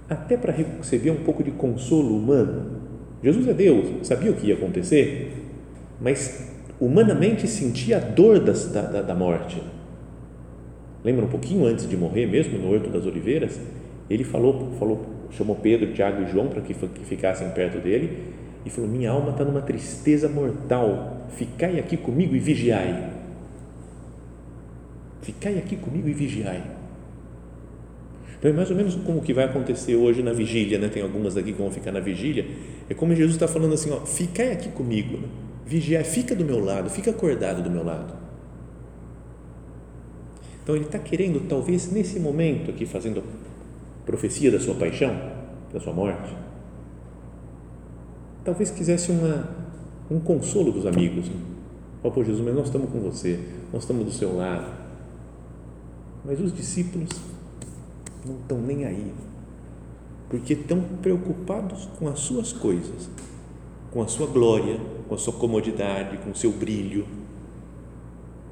até 0.10 0.38
para 0.38 0.54
receber 0.54 1.12
um 1.12 1.24
pouco 1.24 1.44
de 1.44 1.52
consolo 1.52 2.16
humano. 2.18 2.78
Jesus 3.24 3.48
é 3.48 3.54
Deus, 3.54 4.08
sabia 4.08 4.32
o 4.32 4.36
que 4.36 4.48
ia 4.48 4.54
acontecer, 4.54 5.34
mas 6.00 6.52
humanamente 6.80 7.48
sentia 7.48 7.98
a 7.98 8.00
dor 8.00 8.40
da, 8.40 8.54
da, 8.54 9.02
da 9.02 9.16
morte. 9.16 9.62
Lembra 11.04 11.26
um 11.26 11.30
pouquinho 11.30 11.66
antes 11.66 11.90
de 11.90 11.98
morrer, 11.98 12.26
mesmo 12.26 12.58
no 12.58 12.72
Horto 12.72 12.90
das 12.90 13.06
Oliveiras, 13.06 13.60
ele 14.10 14.24
falou, 14.24 14.72
falou 14.80 15.06
chamou 15.32 15.56
Pedro, 15.56 15.92
Tiago 15.94 16.24
e 16.24 16.32
João 16.32 16.48
para 16.48 16.62
que, 16.62 16.74
que 16.74 17.06
ficassem 17.06 17.50
perto 17.50 17.80
dele 17.80 18.34
e 18.66 18.70
falou: 18.70 18.90
Minha 18.90 19.12
alma 19.12 19.32
está 19.32 19.44
numa 19.44 19.62
tristeza 19.62 20.30
mortal, 20.30 21.28
ficai 21.30 21.80
aqui 21.80 21.98
comigo 21.98 22.36
e 22.36 22.40
vigiai. 22.40 23.12
Ficai 25.22 25.58
aqui 25.58 25.76
comigo 25.76 26.08
e 26.08 26.14
vigiai. 26.14 26.77
Então 28.40 28.52
é 28.52 28.54
mais 28.54 28.70
ou 28.70 28.76
menos 28.76 28.96
como 28.96 29.22
que 29.22 29.34
vai 29.34 29.46
acontecer 29.46 29.96
hoje 29.96 30.22
na 30.22 30.32
vigília, 30.32 30.78
né? 30.78 30.90
Tem 30.90 31.02
algumas 31.02 31.36
aqui 31.36 31.54
que 31.54 31.58
vão 31.58 31.72
ficar 31.72 31.92
na 31.92 32.00
vigília. 32.00 32.46
É 32.90 32.94
como 32.94 33.16
Jesus 33.16 33.36
está 33.36 33.48
falando 33.48 33.74
assim, 33.74 33.92
ó, 33.92 34.06
ficai 34.06 34.52
aqui 34.52 34.70
comigo, 34.70 35.18
né? 35.18 35.28
vigiar, 35.66 36.04
fica 36.06 36.36
do 36.36 36.46
meu 36.46 36.64
lado, 36.64 36.90
fica 36.90 37.12
acordado 37.12 37.64
do 37.64 37.70
meu 37.70 37.84
lado. 37.84 38.14
Então 40.64 40.76
ele 40.76 40.86
está 40.86 41.00
querendo, 41.00 41.48
talvez 41.48 41.92
nesse 41.92 42.20
momento 42.20 42.72
aqui, 42.72 42.86
fazendo 42.86 43.24
profecia 44.06 44.52
da 44.52 44.60
sua 44.60 44.76
paixão, 44.76 45.18
da 45.74 45.80
sua 45.80 45.94
morte, 45.94 46.34
talvez 48.44 48.70
quisesse 48.70 49.12
uma, 49.12 49.50
um 50.12 50.20
consolo 50.20 50.72
dos 50.72 50.86
amigos. 50.86 51.30
Ó, 52.04 52.12
oh, 52.14 52.24
Jesus, 52.24 52.46
mas 52.46 52.54
nós 52.54 52.66
estamos 52.68 52.90
com 52.92 53.00
você, 53.00 53.40
nós 53.74 53.84
estamos 53.84 54.06
do 54.06 54.12
seu 54.12 54.36
lado. 54.36 54.72
Mas 56.24 56.40
os 56.40 56.54
discípulos 56.54 57.10
não 58.28 58.38
estão 58.38 58.60
nem 58.60 58.86
aí, 58.86 59.14
porque 60.30 60.54
estão 60.54 60.82
preocupados 61.02 61.88
com 61.98 62.08
as 62.08 62.20
suas 62.20 62.52
coisas, 62.54 63.10
com 63.92 64.02
a 64.02 64.08
sua 64.08 64.28
glória, 64.28 64.80
com 65.08 65.16
a 65.16 65.18
sua 65.18 65.34
comodidade, 65.34 66.18
com 66.18 66.32
o 66.32 66.36
seu 66.36 66.52
brilho. 66.52 67.06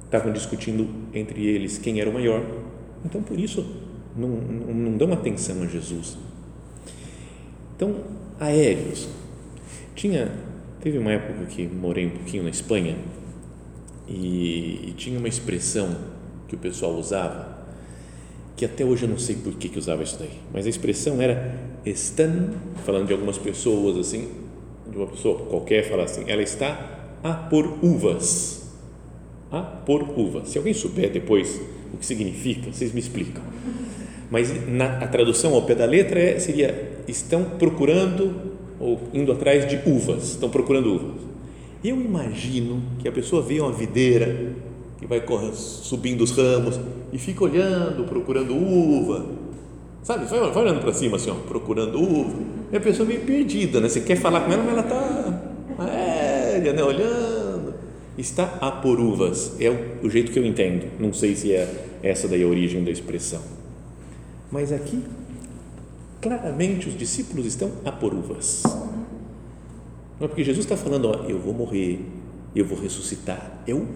Estavam 0.04 0.32
discutindo 0.32 0.88
entre 1.12 1.44
eles 1.44 1.78
quem 1.78 2.00
era 2.00 2.08
o 2.08 2.12
maior, 2.12 2.42
então 3.04 3.22
por 3.22 3.38
isso 3.38 3.66
não, 4.16 4.28
não, 4.28 4.74
não 4.74 4.96
dão 4.96 5.12
atenção 5.12 5.62
a 5.62 5.66
Jesus. 5.66 6.16
Então, 7.76 7.94
aéreos. 8.40 9.08
Tinha, 9.94 10.30
teve 10.80 10.98
uma 10.98 11.12
época 11.12 11.46
que 11.46 11.66
morei 11.66 12.06
um 12.06 12.10
pouquinho 12.10 12.42
na 12.42 12.50
Espanha 12.50 12.96
e, 14.08 14.88
e 14.88 14.94
tinha 14.96 15.18
uma 15.18 15.28
expressão 15.28 15.96
que 16.48 16.54
o 16.54 16.58
pessoal 16.58 16.94
usava, 16.94 17.55
que 18.56 18.64
até 18.64 18.84
hoje 18.84 19.04
eu 19.04 19.08
não 19.08 19.18
sei 19.18 19.36
por 19.36 19.54
que, 19.54 19.68
que 19.68 19.78
usava 19.78 20.02
isso 20.02 20.18
daí, 20.18 20.30
mas 20.52 20.66
a 20.66 20.70
expressão 20.70 21.20
era 21.20 21.54
estão, 21.84 22.50
falando 22.84 23.06
de 23.06 23.12
algumas 23.12 23.36
pessoas 23.36 23.98
assim, 23.98 24.28
de 24.90 24.96
uma 24.96 25.06
pessoa 25.06 25.38
qualquer, 25.46 25.88
fala 25.88 26.04
assim, 26.04 26.24
ela 26.26 26.42
está 26.42 26.96
a 27.22 27.34
por 27.34 27.78
uvas. 27.82 28.72
A 29.50 29.60
por 29.60 30.02
uvas. 30.02 30.48
Se 30.48 30.58
alguém 30.58 30.74
souber 30.74 31.10
depois 31.10 31.60
o 31.92 31.98
que 31.98 32.06
significa, 32.06 32.72
vocês 32.72 32.92
me 32.92 33.00
explicam. 33.00 33.42
Mas 34.30 34.66
na, 34.68 34.98
a 34.98 35.06
tradução 35.06 35.54
ao 35.54 35.62
pé 35.62 35.74
da 35.74 35.84
letra 35.84 36.18
é, 36.18 36.38
seria 36.38 36.96
estão 37.06 37.44
procurando 37.44 38.56
ou 38.80 39.00
indo 39.12 39.32
atrás 39.32 39.68
de 39.68 39.78
uvas, 39.88 40.30
estão 40.30 40.50
procurando 40.50 40.94
uvas. 40.94 41.22
Eu 41.84 42.00
imagino 42.00 42.82
que 42.98 43.08
a 43.08 43.12
pessoa 43.12 43.42
vê 43.42 43.60
uma 43.60 43.72
videira 43.72 44.54
que 44.98 45.06
vai 45.06 45.22
subindo 45.52 46.22
os 46.22 46.30
ramos 46.30 46.80
e 47.12 47.18
fica 47.18 47.44
olhando, 47.44 48.04
procurando 48.04 48.56
uva, 48.56 49.26
sabe? 50.02 50.24
Vai, 50.24 50.40
olhando 50.40 50.80
para 50.80 50.92
cima 50.92 51.16
assim, 51.16 51.30
ó, 51.30 51.34
procurando 51.34 52.00
uva. 52.00 52.36
E 52.72 52.76
a 52.76 52.80
pessoa 52.80 53.06
meio 53.06 53.20
perdida, 53.20 53.80
né? 53.80 53.88
Você 53.88 54.00
quer 54.00 54.16
falar 54.16 54.40
com 54.40 54.52
ela, 54.52 54.62
mas 54.62 54.72
ela 54.72 54.82
está 54.82 55.42
aérea, 55.78 56.72
né? 56.72 56.82
Olhando. 56.82 57.74
Está 58.16 58.56
a 58.62 58.70
por 58.70 58.98
uvas, 58.98 59.52
é 59.60 59.68
o, 59.68 60.06
o 60.06 60.10
jeito 60.10 60.32
que 60.32 60.38
eu 60.38 60.46
entendo. 60.46 60.90
Não 60.98 61.12
sei 61.12 61.36
se 61.36 61.52
é 61.52 61.98
essa 62.02 62.26
daí 62.26 62.42
a 62.42 62.46
origem 62.46 62.82
da 62.82 62.90
expressão. 62.90 63.42
Mas 64.50 64.72
aqui, 64.72 65.02
claramente 66.22 66.88
os 66.88 66.96
discípulos 66.96 67.44
estão 67.44 67.70
a 67.84 67.92
por 67.92 68.14
uvas. 68.14 68.62
Não 70.18 70.24
é 70.24 70.28
porque 70.28 70.42
Jesus 70.42 70.64
está 70.64 70.78
falando, 70.78 71.08
ó, 71.08 71.28
eu 71.28 71.38
vou 71.38 71.52
morrer, 71.52 72.00
eu 72.54 72.64
vou 72.64 72.78
ressuscitar. 72.78 73.62
O, 73.68 73.86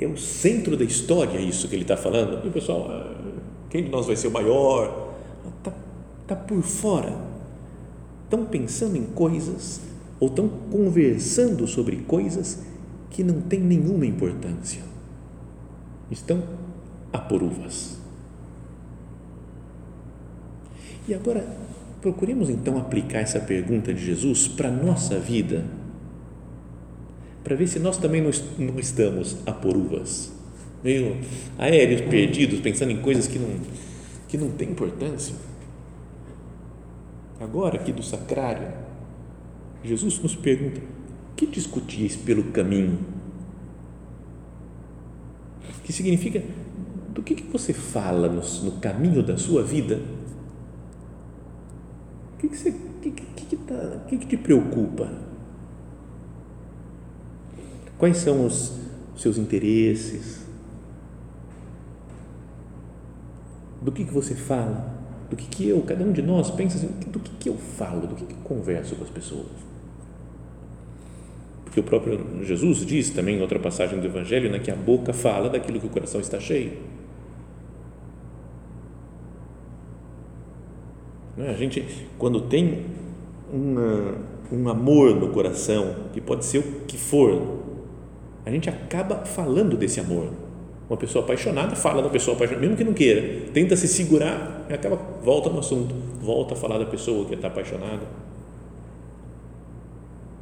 é 0.00 0.06
o 0.06 0.16
centro 0.16 0.76
da 0.76 0.84
história 0.84 1.38
isso 1.40 1.68
que 1.68 1.74
ele 1.74 1.82
está 1.82 1.96
falando. 1.96 2.44
E 2.44 2.48
o 2.48 2.52
pessoal, 2.52 2.88
ah, 2.90 3.14
quem 3.70 3.84
de 3.84 3.90
nós 3.90 4.06
vai 4.06 4.16
ser 4.16 4.28
o 4.28 4.30
maior? 4.30 5.14
Está 5.58 5.72
tá 6.26 6.36
por 6.36 6.62
fora. 6.62 7.16
Estão 8.24 8.44
pensando 8.44 8.96
em 8.96 9.04
coisas 9.04 9.80
ou 10.18 10.28
estão 10.28 10.48
conversando 10.70 11.66
sobre 11.66 11.96
coisas 11.98 12.62
que 13.10 13.22
não 13.22 13.40
têm 13.40 13.60
nenhuma 13.60 14.04
importância. 14.04 14.82
Estão 16.10 16.42
a 17.12 17.18
por 17.18 17.42
uvas. 17.42 17.98
E 21.08 21.14
agora 21.14 21.44
Procuremos 22.06 22.48
então 22.48 22.78
aplicar 22.78 23.18
essa 23.18 23.40
pergunta 23.40 23.92
de 23.92 24.04
Jesus 24.04 24.46
para 24.46 24.68
a 24.68 24.70
nossa 24.70 25.18
vida, 25.18 25.64
para 27.46 27.54
ver 27.54 27.68
se 27.68 27.78
nós 27.78 27.96
também 27.96 28.20
não 28.20 28.76
estamos 28.80 29.36
a 29.46 29.52
por 29.52 29.76
uvas, 29.76 30.32
meio 30.82 31.16
aéreos, 31.56 32.00
perdidos, 32.00 32.58
pensando 32.58 32.90
em 32.90 33.00
coisas 33.00 33.28
que 33.28 33.38
não, 33.38 33.50
que 34.26 34.36
não 34.36 34.50
têm 34.50 34.70
importância. 34.70 35.32
Agora, 37.38 37.76
aqui 37.76 37.92
do 37.92 38.02
sacrário, 38.02 38.66
Jesus 39.84 40.18
nos 40.18 40.34
pergunta: 40.34 40.80
que 41.36 41.46
discutis 41.46 42.16
pelo 42.16 42.42
caminho? 42.50 42.98
Que 45.84 45.92
significa 45.92 46.42
do 47.10 47.22
que, 47.22 47.36
que 47.36 47.44
você 47.44 47.72
fala 47.72 48.28
no, 48.28 48.42
no 48.64 48.72
caminho 48.80 49.22
da 49.22 49.38
sua 49.38 49.62
vida? 49.62 50.00
O 52.34 52.38
que, 52.38 52.48
que, 52.48 52.56
você, 52.56 52.72
que, 53.00 53.10
que, 53.12 53.46
que, 53.46 53.56
tá, 53.56 54.04
que, 54.08 54.18
que 54.18 54.26
te 54.26 54.36
preocupa? 54.36 55.35
Quais 57.98 58.18
são 58.18 58.44
os 58.44 58.72
seus 59.16 59.38
interesses? 59.38 60.44
Do 63.80 63.90
que, 63.90 64.04
que 64.04 64.12
você 64.12 64.34
fala? 64.34 64.94
Do 65.30 65.36
que, 65.36 65.46
que 65.46 65.68
eu, 65.68 65.80
cada 65.82 66.04
um 66.04 66.12
de 66.12 66.22
nós 66.22 66.50
pensa 66.50 66.76
assim, 66.76 66.88
do 67.10 67.18
que, 67.18 67.30
que 67.38 67.48
eu 67.48 67.56
falo, 67.56 68.06
do 68.06 68.14
que, 68.14 68.24
que 68.24 68.34
eu 68.34 68.38
converso 68.44 68.94
com 68.96 69.04
as 69.04 69.10
pessoas? 69.10 69.46
Porque 71.64 71.80
o 71.80 71.82
próprio 71.82 72.44
Jesus 72.44 72.84
diz 72.84 73.10
também 73.10 73.36
em 73.38 73.42
outra 73.42 73.58
passagem 73.58 74.00
do 74.00 74.06
Evangelho 74.06 74.50
né, 74.50 74.58
que 74.58 74.70
a 74.70 74.76
boca 74.76 75.12
fala 75.12 75.48
daquilo 75.48 75.80
que 75.80 75.86
o 75.86 75.90
coração 75.90 76.20
está 76.20 76.38
cheio. 76.38 76.72
Né? 81.36 81.50
A 81.50 81.54
gente, 81.54 82.08
quando 82.18 82.42
tem 82.42 82.86
uma, 83.52 84.14
um 84.50 84.68
amor 84.68 85.14
no 85.14 85.28
coração, 85.28 85.96
que 86.12 86.20
pode 86.20 86.44
ser 86.44 86.58
o 86.58 86.62
que 86.86 86.96
for, 86.96 87.55
a 88.46 88.50
gente 88.50 88.70
acaba 88.70 89.26
falando 89.26 89.76
desse 89.76 89.98
amor. 89.98 90.30
Uma 90.88 90.96
pessoa 90.96 91.24
apaixonada 91.24 91.74
fala 91.74 92.00
da 92.00 92.08
pessoa 92.08 92.36
apaixonada, 92.36 92.64
mesmo 92.64 92.76
que 92.76 92.84
não 92.84 92.94
queira, 92.94 93.50
tenta 93.52 93.76
se 93.76 93.88
segurar 93.88 94.64
e 94.70 94.72
acaba, 94.72 94.96
volta 95.20 95.50
no 95.50 95.58
assunto, 95.58 95.92
volta 96.20 96.54
a 96.54 96.56
falar 96.56 96.78
da 96.78 96.86
pessoa 96.86 97.26
que 97.26 97.34
está 97.34 97.48
apaixonada. 97.48 98.02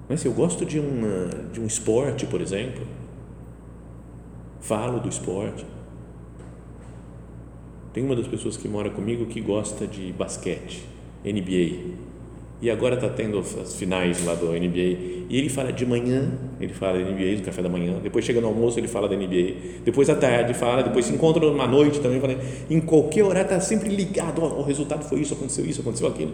Mas 0.06 0.20
se 0.20 0.28
eu 0.28 0.34
gosto 0.34 0.66
de, 0.66 0.78
uma, 0.78 1.30
de 1.50 1.58
um 1.58 1.66
esporte, 1.66 2.26
por 2.26 2.42
exemplo, 2.42 2.86
falo 4.60 5.00
do 5.00 5.08
esporte. 5.08 5.64
Tem 7.94 8.04
uma 8.04 8.14
das 8.14 8.26
pessoas 8.26 8.58
que 8.58 8.68
mora 8.68 8.90
comigo 8.90 9.24
que 9.24 9.40
gosta 9.40 9.86
de 9.86 10.12
basquete, 10.12 10.84
NBA. 11.24 12.03
E 12.64 12.70
agora 12.70 12.94
está 12.94 13.10
tendo 13.10 13.38
as 13.38 13.74
finais 13.74 14.24
lá 14.24 14.34
do 14.34 14.46
NBA. 14.46 15.26
E 15.28 15.36
ele 15.36 15.50
fala 15.50 15.70
de 15.70 15.84
manhã, 15.84 16.32
ele 16.58 16.72
fala 16.72 16.98
da 16.98 17.10
NBA, 17.10 17.36
do 17.36 17.42
café 17.42 17.60
da 17.60 17.68
manhã. 17.68 17.98
Depois 18.02 18.24
chega 18.24 18.40
no 18.40 18.46
almoço, 18.46 18.80
ele 18.80 18.88
fala 18.88 19.06
da 19.06 19.14
NBA. 19.14 19.82
Depois 19.84 20.08
à 20.08 20.14
tarde 20.14 20.54
fala, 20.54 20.82
depois 20.82 21.04
se 21.04 21.12
encontra 21.12 21.46
uma 21.46 21.66
noite 21.66 22.00
também. 22.00 22.18
Fala, 22.18 22.38
em 22.70 22.80
qualquer 22.80 23.22
horário 23.22 23.48
está 23.48 23.60
sempre 23.60 23.94
ligado. 23.94 24.40
Oh, 24.40 24.60
o 24.60 24.62
resultado 24.62 25.04
foi 25.04 25.20
isso, 25.20 25.34
aconteceu 25.34 25.66
isso, 25.66 25.82
aconteceu 25.82 26.08
aquilo. 26.08 26.32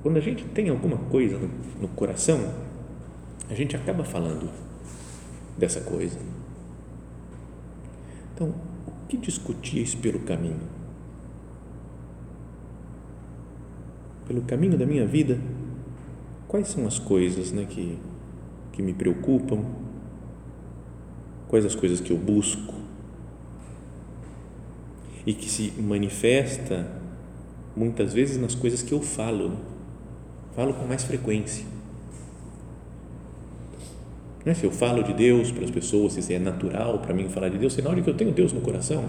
Quando 0.00 0.16
a 0.16 0.20
gente 0.20 0.44
tem 0.44 0.68
alguma 0.68 0.96
coisa 0.96 1.36
no, 1.36 1.50
no 1.80 1.88
coração, 1.88 2.38
a 3.50 3.54
gente 3.54 3.74
acaba 3.74 4.04
falando 4.04 4.48
dessa 5.56 5.80
coisa. 5.80 6.20
Então, 8.32 8.54
que 9.08 9.16
discutis 9.16 9.96
pelo 9.96 10.20
caminho? 10.20 10.77
Pelo 14.28 14.42
caminho 14.42 14.78
da 14.78 14.86
minha 14.86 15.06
vida, 15.06 15.38
quais 16.46 16.68
são 16.68 16.86
as 16.86 16.98
coisas 16.98 17.50
né, 17.50 17.66
que, 17.68 17.98
que 18.72 18.82
me 18.82 18.92
preocupam? 18.92 19.64
Quais 21.48 21.64
as 21.64 21.74
coisas 21.74 22.00
que 22.00 22.12
eu 22.12 22.18
busco? 22.18 22.74
E 25.26 25.32
que 25.32 25.50
se 25.50 25.72
manifesta 25.80 26.86
muitas 27.74 28.12
vezes 28.12 28.38
nas 28.38 28.54
coisas 28.54 28.82
que 28.82 28.92
eu 28.92 29.00
falo, 29.00 29.48
né? 29.48 29.56
falo 30.54 30.74
com 30.74 30.84
mais 30.86 31.04
frequência 31.04 31.64
né? 34.48 34.54
Se 34.54 34.64
eu 34.64 34.70
falo 34.70 35.02
de 35.02 35.12
Deus 35.12 35.52
para 35.52 35.62
as 35.62 35.70
pessoas, 35.70 36.14
se 36.14 36.32
é 36.32 36.38
natural 36.38 37.00
para 37.00 37.12
mim 37.12 37.28
falar 37.28 37.50
de 37.50 37.58
Deus, 37.58 37.74
sinal 37.74 37.94
de 37.94 38.00
que 38.00 38.08
eu 38.08 38.14
tenho 38.14 38.32
Deus 38.32 38.50
no 38.50 38.62
coração. 38.62 39.04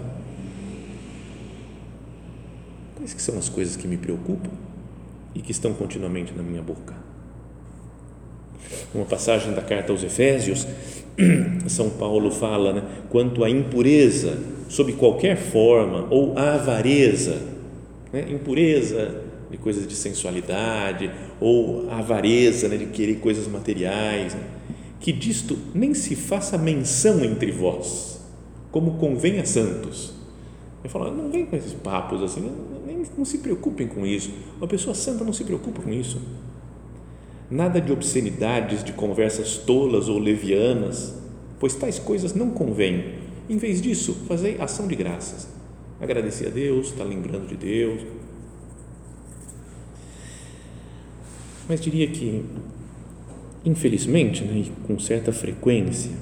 Quais 2.96 3.14
que 3.14 3.22
são 3.22 3.38
as 3.38 3.48
coisas 3.48 3.74
que 3.74 3.88
me 3.88 3.96
preocupam 3.96 4.50
e 5.34 5.40
que 5.40 5.52
estão 5.52 5.72
continuamente 5.72 6.32
na 6.34 6.42
minha 6.42 6.62
boca? 6.62 6.94
Uma 8.94 9.04
passagem 9.04 9.52
da 9.52 9.62
carta 9.62 9.92
aos 9.92 10.02
Efésios, 10.02 10.66
São 11.68 11.90
Paulo 11.90 12.30
fala 12.30 12.72
né, 12.72 12.82
quanto 13.08 13.44
à 13.44 13.50
impureza, 13.50 14.38
sob 14.68 14.92
qualquer 14.94 15.36
forma, 15.36 16.06
ou 16.10 16.36
à 16.38 16.54
avareza, 16.54 17.40
né, 18.12 18.26
impureza 18.30 19.22
de 19.50 19.56
coisas 19.56 19.86
de 19.86 19.94
sensualidade, 19.94 21.10
ou 21.40 21.90
avareza 21.90 22.68
né, 22.68 22.76
de 22.76 22.86
querer 22.86 23.16
coisas 23.16 23.46
materiais. 23.46 24.34
Né, 24.34 24.42
que 25.00 25.12
disto 25.12 25.58
nem 25.74 25.94
se 25.94 26.14
faça 26.14 26.58
menção 26.58 27.24
entre 27.24 27.50
vós, 27.50 28.20
como 28.70 28.98
convém 28.98 29.40
a 29.40 29.44
santos. 29.44 30.12
Eu 30.84 30.90
falo, 30.90 31.10
não 31.10 31.30
vem 31.30 31.46
com 31.46 31.56
esses 31.56 31.72
papos 31.72 32.22
assim, 32.22 32.50
não 33.16 33.24
se 33.24 33.38
preocupem 33.38 33.86
com 33.86 34.06
isso. 34.06 34.30
Uma 34.58 34.66
pessoa 34.66 34.94
santa 34.94 35.24
não 35.24 35.32
se 35.32 35.44
preocupa 35.44 35.82
com 35.82 35.90
isso. 35.90 36.20
Nada 37.50 37.80
de 37.80 37.92
obscenidades, 37.92 38.84
de 38.84 38.92
conversas 38.92 39.56
tolas 39.56 40.08
ou 40.08 40.18
levianas, 40.18 41.14
pois 41.58 41.74
tais 41.74 41.98
coisas 41.98 42.34
não 42.34 42.50
convêm. 42.50 43.14
Em 43.48 43.56
vez 43.56 43.80
disso, 43.80 44.14
fazei 44.28 44.56
ação 44.60 44.86
de 44.86 44.94
graças. 44.94 45.48
Agradecer 46.00 46.46
a 46.46 46.50
Deus, 46.50 46.86
estar 46.86 47.04
tá 47.04 47.04
lembrando 47.04 47.48
de 47.48 47.56
Deus. 47.56 48.02
Mas 51.68 51.80
diria 51.80 52.06
que 52.08 52.44
infelizmente, 53.64 54.44
né, 54.44 54.64
e 54.66 54.86
com 54.86 54.98
certa 54.98 55.32
frequência, 55.32 56.12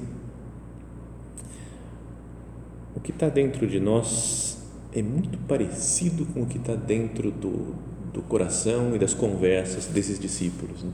o 2.94 3.00
que 3.00 3.10
está 3.10 3.28
dentro 3.28 3.66
de 3.66 3.78
nós 3.78 4.57
é 4.92 5.02
muito 5.02 5.38
parecido 5.46 6.24
com 6.26 6.42
o 6.42 6.46
que 6.46 6.58
está 6.58 6.74
dentro 6.74 7.30
do, 7.30 7.74
do 8.12 8.22
coração 8.22 8.94
e 8.94 8.98
das 8.98 9.14
conversas 9.14 9.86
desses 9.86 10.18
discípulos. 10.18 10.82
Né? 10.82 10.90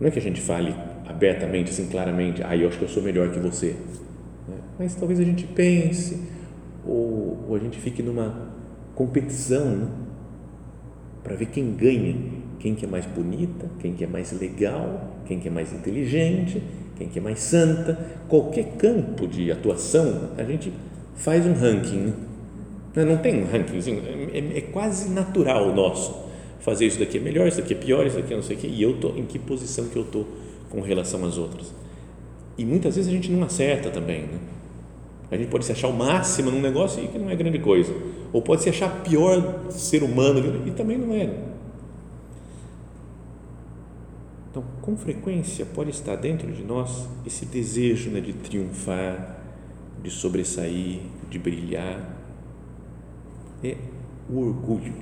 Não 0.00 0.08
é 0.08 0.10
que 0.10 0.18
a 0.18 0.22
gente 0.22 0.40
fale 0.40 0.74
abertamente, 1.06 1.70
assim, 1.70 1.86
claramente, 1.88 2.42
ah, 2.42 2.56
eu 2.56 2.68
acho 2.68 2.78
que 2.78 2.84
eu 2.84 2.88
sou 2.88 3.02
melhor 3.02 3.30
que 3.30 3.38
você. 3.38 3.76
Né? 4.48 4.56
Mas 4.78 4.94
talvez 4.94 5.20
a 5.20 5.24
gente 5.24 5.44
pense, 5.44 6.20
ou, 6.86 7.44
ou 7.48 7.54
a 7.54 7.58
gente 7.58 7.78
fique 7.78 8.02
numa 8.02 8.50
competição, 8.94 9.76
né? 9.76 9.88
para 11.22 11.36
ver 11.36 11.46
quem 11.46 11.72
ganha, 11.74 12.16
quem 12.58 12.74
que 12.74 12.84
é 12.84 12.88
mais 12.88 13.04
bonita, 13.06 13.68
quem 13.78 13.92
que 13.92 14.04
é 14.04 14.06
mais 14.06 14.32
legal, 14.32 15.16
quem 15.26 15.38
que 15.38 15.48
é 15.48 15.50
mais 15.50 15.72
inteligente, 15.72 16.62
quem 16.96 17.08
que 17.08 17.18
é 17.18 17.22
mais 17.22 17.40
santa. 17.40 17.98
Qualquer 18.28 18.76
campo 18.76 19.26
de 19.26 19.52
atuação, 19.52 20.30
a 20.36 20.44
gente 20.44 20.72
faz 21.20 21.46
um 21.46 21.52
ranking. 21.52 22.12
Não 22.94 23.16
tem 23.18 23.42
um 23.42 23.46
ranking, 23.46 23.78
é, 23.78 24.38
é, 24.38 24.58
é 24.58 24.60
quase 24.60 25.08
natural 25.10 25.72
nosso 25.74 26.30
fazer 26.60 26.86
isso 26.86 26.98
daqui 26.98 27.18
é 27.18 27.20
melhor, 27.20 27.48
isso 27.48 27.60
daqui 27.60 27.74
é 27.74 27.76
pior, 27.76 28.06
isso 28.06 28.16
daqui 28.16 28.32
é 28.32 28.36
não 28.36 28.42
sei 28.42 28.56
o 28.56 28.58
quê, 28.58 28.68
e 28.68 28.82
eu 28.82 28.92
estou 28.92 29.16
em 29.16 29.24
que 29.24 29.38
posição 29.38 29.86
que 29.86 29.96
eu 29.96 30.02
estou 30.02 30.26
com 30.68 30.80
relação 30.80 31.24
às 31.24 31.38
outras. 31.38 31.72
E 32.56 32.64
muitas 32.64 32.96
vezes 32.96 33.10
a 33.10 33.14
gente 33.14 33.30
não 33.30 33.42
acerta 33.42 33.90
também, 33.90 34.22
né? 34.22 34.38
A 35.30 35.36
gente 35.36 35.48
pode 35.48 35.64
se 35.64 35.72
achar 35.72 35.88
o 35.88 35.92
máximo 35.92 36.50
num 36.50 36.60
negócio 36.60 37.02
e 37.02 37.06
que 37.06 37.16
não 37.16 37.30
é 37.30 37.36
grande 37.36 37.60
coisa. 37.60 37.94
Ou 38.32 38.42
pode 38.42 38.62
se 38.62 38.68
achar 38.68 39.02
pior 39.02 39.70
ser 39.70 40.02
humano 40.02 40.62
e 40.66 40.72
também 40.72 40.98
não 40.98 41.14
é. 41.14 41.32
Então, 44.50 44.64
com 44.82 44.96
frequência 44.96 45.64
pode 45.64 45.90
estar 45.90 46.16
dentro 46.16 46.50
de 46.50 46.64
nós 46.64 47.08
esse 47.24 47.46
desejo 47.46 48.10
né, 48.10 48.20
de 48.20 48.32
triunfar, 48.32 49.39
de 50.02 50.10
sobressair, 50.10 51.00
de 51.28 51.38
brilhar. 51.38 52.18
É 53.62 53.76
o 54.28 54.38
orgulho. 54.40 54.94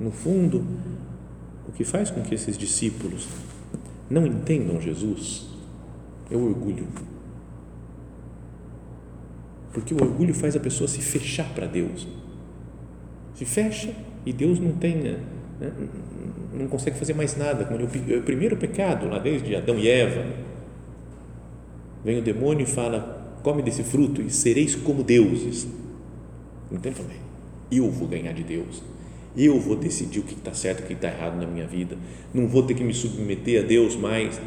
No 0.00 0.10
fundo, 0.10 0.64
o 1.68 1.72
que 1.72 1.84
faz 1.84 2.10
com 2.10 2.22
que 2.22 2.34
esses 2.34 2.56
discípulos 2.56 3.28
não 4.08 4.26
entendam 4.26 4.80
Jesus 4.80 5.48
é 6.30 6.36
o 6.36 6.44
orgulho. 6.44 6.86
Porque 9.72 9.94
o 9.94 10.02
orgulho 10.02 10.34
faz 10.34 10.56
a 10.56 10.60
pessoa 10.60 10.88
se 10.88 11.00
fechar 11.00 11.48
para 11.54 11.66
Deus. 11.66 12.06
Se 13.34 13.44
fecha 13.44 13.94
e 14.24 14.32
Deus 14.32 14.58
não 14.58 14.72
tem, 14.72 14.96
né, 14.96 15.20
não 16.52 16.66
consegue 16.68 16.98
fazer 16.98 17.14
mais 17.14 17.36
nada. 17.36 17.68
O 17.72 18.22
primeiro 18.22 18.56
pecado, 18.56 19.08
lá 19.08 19.18
desde 19.18 19.54
Adão 19.54 19.78
e 19.78 19.88
Eva. 19.88 20.47
Vem 22.04 22.18
o 22.18 22.22
demônio 22.22 22.64
e 22.64 22.66
fala: 22.66 23.38
come 23.42 23.62
desse 23.62 23.82
fruto 23.82 24.22
e 24.22 24.30
sereis 24.30 24.74
como 24.74 25.02
deuses. 25.02 25.66
Então, 26.70 26.92
eu 27.70 27.90
vou 27.90 28.08
ganhar 28.08 28.32
de 28.32 28.42
Deus 28.42 28.82
eu 29.36 29.60
vou 29.60 29.76
decidir 29.76 30.18
o 30.18 30.22
que 30.24 30.34
está 30.34 30.52
certo 30.52 30.80
e 30.80 30.84
o 30.84 30.86
que 30.86 30.92
está 30.94 31.08
errado 31.08 31.36
na 31.36 31.46
minha 31.46 31.66
vida. 31.66 31.96
Não 32.34 32.48
vou 32.48 32.64
ter 32.64 32.74
que 32.74 32.82
me 32.82 32.92
submeter 32.92 33.62
a 33.62 33.66
Deus 33.66 33.94
mais. 33.94 34.40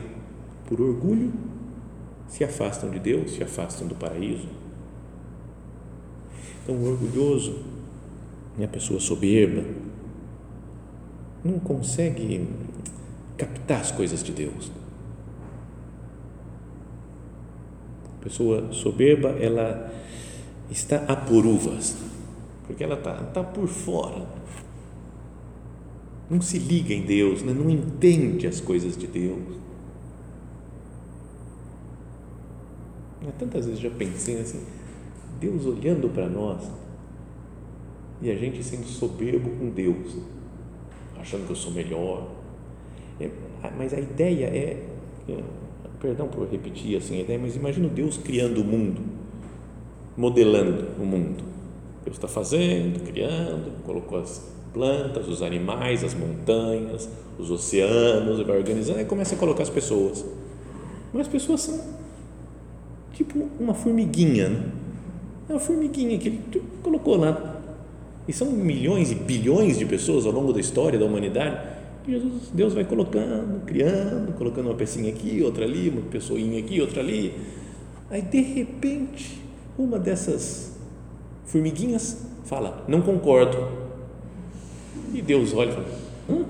Por 0.65 0.81
orgulho, 0.81 1.31
se 2.27 2.43
afastam 2.43 2.89
de 2.89 3.00
Deus, 3.00 3.31
se 3.31 3.43
afastam 3.43 3.88
do 3.88 3.96
paraíso. 3.96 4.48
Então, 6.63 6.75
o 6.75 6.89
orgulhoso, 6.89 7.63
a 8.62 8.67
pessoa 8.67 9.00
soberba, 9.00 9.63
não 11.43 11.58
consegue 11.60 12.48
captar 13.38 13.81
as 13.81 13.91
coisas 13.91 14.22
de 14.22 14.31
Deus. 14.31 14.72
Pessoa 18.22 18.72
soberba, 18.72 19.30
ela 19.30 19.92
está 20.70 20.98
a 21.07 21.16
por 21.16 21.46
uvas, 21.46 21.98
porque 22.68 22.84
ela 22.84 22.96
está, 22.96 23.22
está 23.22 23.44
por 23.44 23.68
fora 23.68 24.42
não 26.31 26.40
se 26.40 26.57
liga 26.57 26.94
em 26.94 27.01
Deus, 27.01 27.44
né? 27.44 27.51
não 27.53 27.70
entende 27.70 28.48
as 28.48 28.62
coisas 28.62 28.96
de 28.96 29.05
Deus. 29.05 29.60
Tantas 33.38 33.66
vezes 33.66 33.81
já 33.81 33.90
pensei 33.90 34.40
assim, 34.40 34.64
Deus 35.40 35.66
olhando 35.66 36.07
para 36.10 36.29
nós 36.29 36.72
e 38.22 38.31
a 38.31 38.36
gente 38.36 38.64
sendo 38.64 38.86
soberbo 38.86 39.50
com 39.57 39.70
Deus, 39.70 40.18
achando 41.20 41.46
que 41.46 41.51
eu 41.51 41.55
sou 41.55 41.72
melhor. 41.72 42.29
É, 43.20 43.29
mas 43.77 43.94
a 43.94 44.00
ideia 44.00 44.46
é, 44.46 44.88
é, 45.27 45.44
perdão 46.01 46.27
por 46.27 46.48
repetir 46.48 46.98
assim 46.98 47.20
a 47.20 47.22
ideia, 47.22 47.40
mas 47.40 47.55
imagina 47.55 47.87
Deus 47.87 48.18
criando 48.18 48.61
o 48.61 48.64
mundo, 48.64 49.01
modelando 50.18 50.87
o 51.00 51.05
mundo. 51.05 51.44
Deus 52.03 52.18
está 52.18 52.27
fazendo, 52.27 53.03
criando, 53.03 53.72
colocou 53.85 54.20
as 54.20 54.51
plantas, 54.74 55.27
os 55.27 55.42
animais, 55.42 56.03
as 56.03 56.16
montanhas, 56.16 57.07
os 57.37 57.51
oceanos, 57.51 58.46
vai 58.46 58.57
organizando 58.57 59.01
e 59.01 59.05
começa 59.05 59.35
a 59.35 59.37
colocar 59.37 59.61
as 59.61 59.70
pessoas. 59.70 60.25
Mas 61.14 61.27
as 61.27 61.27
pessoas 61.27 61.61
são 61.61 61.79
tipo 63.14 63.48
uma 63.59 63.74
formiguinha, 63.74 64.50
né? 64.50 64.72
É 65.50 65.53
uma 65.53 65.59
formiguinha 65.59 66.18
que 66.18 66.29
ele 66.29 66.42
colocou 66.81 67.18
lá. 67.18 67.59
E 68.27 68.33
são 68.33 68.50
milhões 68.51 69.11
e 69.11 69.16
bilhões 69.16 69.77
de 69.77 69.85
pessoas 69.85 70.25
ao 70.25 70.31
longo 70.31 70.53
da 70.53 70.59
história 70.59 70.98
da 70.98 71.05
humanidade. 71.05 71.80
Jesus, 72.07 72.50
Deus 72.53 72.74
vai 72.74 72.83
colocando, 72.83 73.64
criando, 73.66 74.33
colocando 74.37 74.68
uma 74.68 74.75
pecinha 74.75 75.11
aqui, 75.11 75.42
outra 75.44 75.66
ali, 75.66 75.90
uma 75.90 76.01
pessoinha 76.01 76.59
aqui, 76.59 76.81
outra 76.81 77.01
ali. 77.01 77.33
Aí, 78.09 78.22
de 78.22 78.42
repente, 78.42 79.40
uma 79.77 80.00
dessas 80.00 80.77
formiguinhas 81.46 82.25
fala: 82.46 82.83
Não 82.87 83.01
concordo 83.01 83.81
e 85.14 85.22
Deus 85.22 85.53
olha 85.53 85.70
e 85.70 85.74
fala: 85.74 85.85
hum? 86.29 86.46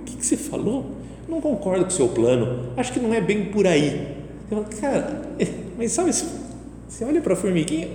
O 0.00 0.04
que, 0.04 0.16
que 0.16 0.26
você 0.26 0.36
falou? 0.36 0.92
Não 1.28 1.40
concordo 1.40 1.84
com 1.84 1.90
o 1.90 1.92
seu 1.92 2.08
plano, 2.08 2.72
acho 2.76 2.92
que 2.92 3.00
não 3.00 3.12
é 3.12 3.20
bem 3.20 3.46
por 3.46 3.66
aí. 3.66 4.16
Eu 4.50 4.62
falo, 4.62 4.80
cara, 4.80 5.22
mas 5.76 5.92
sabe, 5.92 6.10
você 6.12 7.04
olha 7.04 7.20
para 7.20 7.34
a 7.34 7.36
formiguinha, 7.36 7.88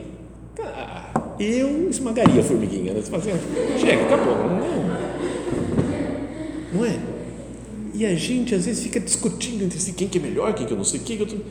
cara, 0.55 1.11
eu 1.39 1.89
esmagaria 1.89 2.41
a 2.41 2.43
formiguinha. 2.43 2.93
Né? 2.93 3.01
Você 3.01 3.09
fala 3.09 3.23
assim, 3.23 3.79
chega, 3.79 4.03
acabou. 4.03 4.35
Não, 4.35 5.22
não 6.73 6.85
é? 6.85 6.99
E 7.93 8.05
a 8.05 8.15
gente 8.15 8.55
às 8.55 8.65
vezes 8.65 8.83
fica 8.83 8.99
discutindo 8.99 9.63
entre 9.63 9.79
si 9.79 9.93
quem 9.93 10.07
que 10.07 10.17
é 10.17 10.21
melhor, 10.21 10.53
quem 10.53 10.65
que 10.65 10.73
eu 10.73 10.77
não 10.77 10.83
sei, 10.83 10.99
quem 10.99 11.17
que 11.17 11.23
eu 11.33 11.41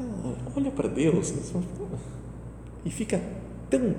ah, 0.00 0.34
olha 0.56 0.70
para 0.70 0.88
Deus 0.88 1.32
né? 1.32 1.62
e 2.84 2.90
fica 2.90 3.20
tão 3.68 3.94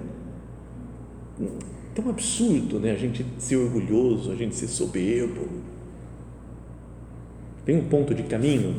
tão 1.94 2.10
absurdo, 2.10 2.80
né? 2.80 2.92
A 2.92 2.96
gente 2.96 3.26
ser 3.38 3.58
orgulhoso, 3.58 4.32
a 4.32 4.36
gente 4.36 4.56
ser 4.56 4.68
soberbo. 4.68 5.48
Tem 7.66 7.78
um 7.78 7.88
ponto 7.88 8.14
de 8.14 8.24
caminho 8.24 8.76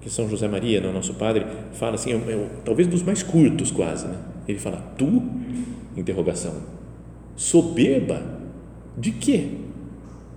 que 0.00 0.10
São 0.10 0.28
José 0.28 0.46
Maria, 0.48 0.80
nosso 0.92 1.14
padre, 1.14 1.46
fala 1.72 1.94
assim, 1.94 2.12
é, 2.12 2.16
é, 2.16 2.50
talvez 2.64 2.88
dos 2.88 3.02
mais 3.02 3.22
curtos 3.22 3.70
quase, 3.70 4.06
né? 4.06 4.18
Ele 4.46 4.58
fala: 4.58 4.78
"Tu?" 4.96 5.22
interrogação. 5.96 6.54
Soberba 7.36 8.40
de 8.96 9.12
quê? 9.12 9.50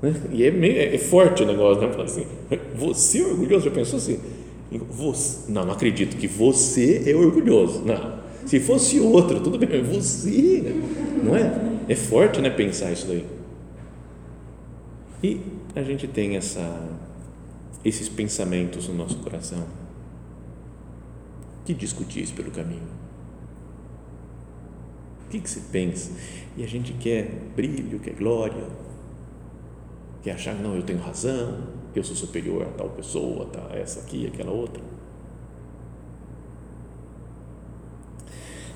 Né? 0.02 0.14
E 0.32 0.44
é, 0.44 0.52
meio, 0.52 0.78
é, 0.78 0.98
forte 0.98 1.44
o 1.44 1.46
negócio, 1.46 1.82
né? 1.82 1.92
Fala 1.92 2.06
assim: 2.06 2.26
"Você 2.76 3.20
é 3.20 3.26
orgulhoso?" 3.26 3.66
Já 3.66 3.72
pensou 3.72 3.98
assim? 3.98 4.20
Você, 4.72 5.52
não, 5.52 5.66
não 5.66 5.74
acredito 5.74 6.16
que 6.16 6.28
você 6.28 7.04
é 7.06 7.16
orgulhoso. 7.16 7.84
Não. 7.84 8.22
Se 8.46 8.60
fosse 8.60 9.00
outro, 9.00 9.42
tudo 9.42 9.58
bem, 9.58 9.84
você, 9.84 10.62
né? 10.62 11.22
não 11.24 11.36
é? 11.36 11.72
É 11.90 11.96
forte, 11.96 12.40
né, 12.42 12.50
pensar 12.50 12.92
isso 12.92 13.08
daí. 13.08 13.26
E 15.24 15.42
a 15.76 15.84
gente 15.84 16.08
tem 16.08 16.36
essa, 16.38 16.90
esses 17.84 18.10
pensamentos 18.10 18.88
no 18.88 18.96
nosso 18.96 19.18
coração. 19.18 19.64
Que 21.66 21.74
discutir 21.74 22.28
pelo 22.34 22.50
caminho? 22.50 22.82
O 25.26 25.30
que, 25.30 25.40
que 25.40 25.50
você 25.50 25.62
pensa? 25.72 26.12
E 26.58 26.64
a 26.64 26.68
gente 26.68 26.94
quer 26.94 27.30
brilho, 27.56 28.00
quer 28.00 28.16
glória, 28.16 28.64
quer 30.21 30.34
achar, 30.34 30.55
não, 30.55 30.75
eu 30.75 30.84
tenho 30.84 30.99
razão, 30.99 31.57
eu 31.95 32.03
sou 32.03 32.15
superior 32.15 32.63
a 32.63 32.77
tal 32.77 32.89
pessoa, 32.89 33.43
a 33.43 33.47
tal, 33.47 33.71
essa 33.71 33.99
aqui, 33.99 34.27
aquela 34.27 34.51
outra. 34.51 34.81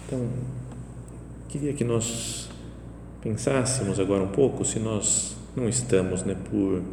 Então, 0.05 0.27
queria 1.47 1.73
que 1.73 1.83
nós 1.83 2.49
pensássemos 3.21 3.99
agora 3.99 4.23
um 4.23 4.27
pouco 4.27 4.63
se 4.63 4.79
nós 4.79 5.35
não 5.55 5.67
estamos, 5.67 6.23
né, 6.23 6.35
por, 6.49 6.83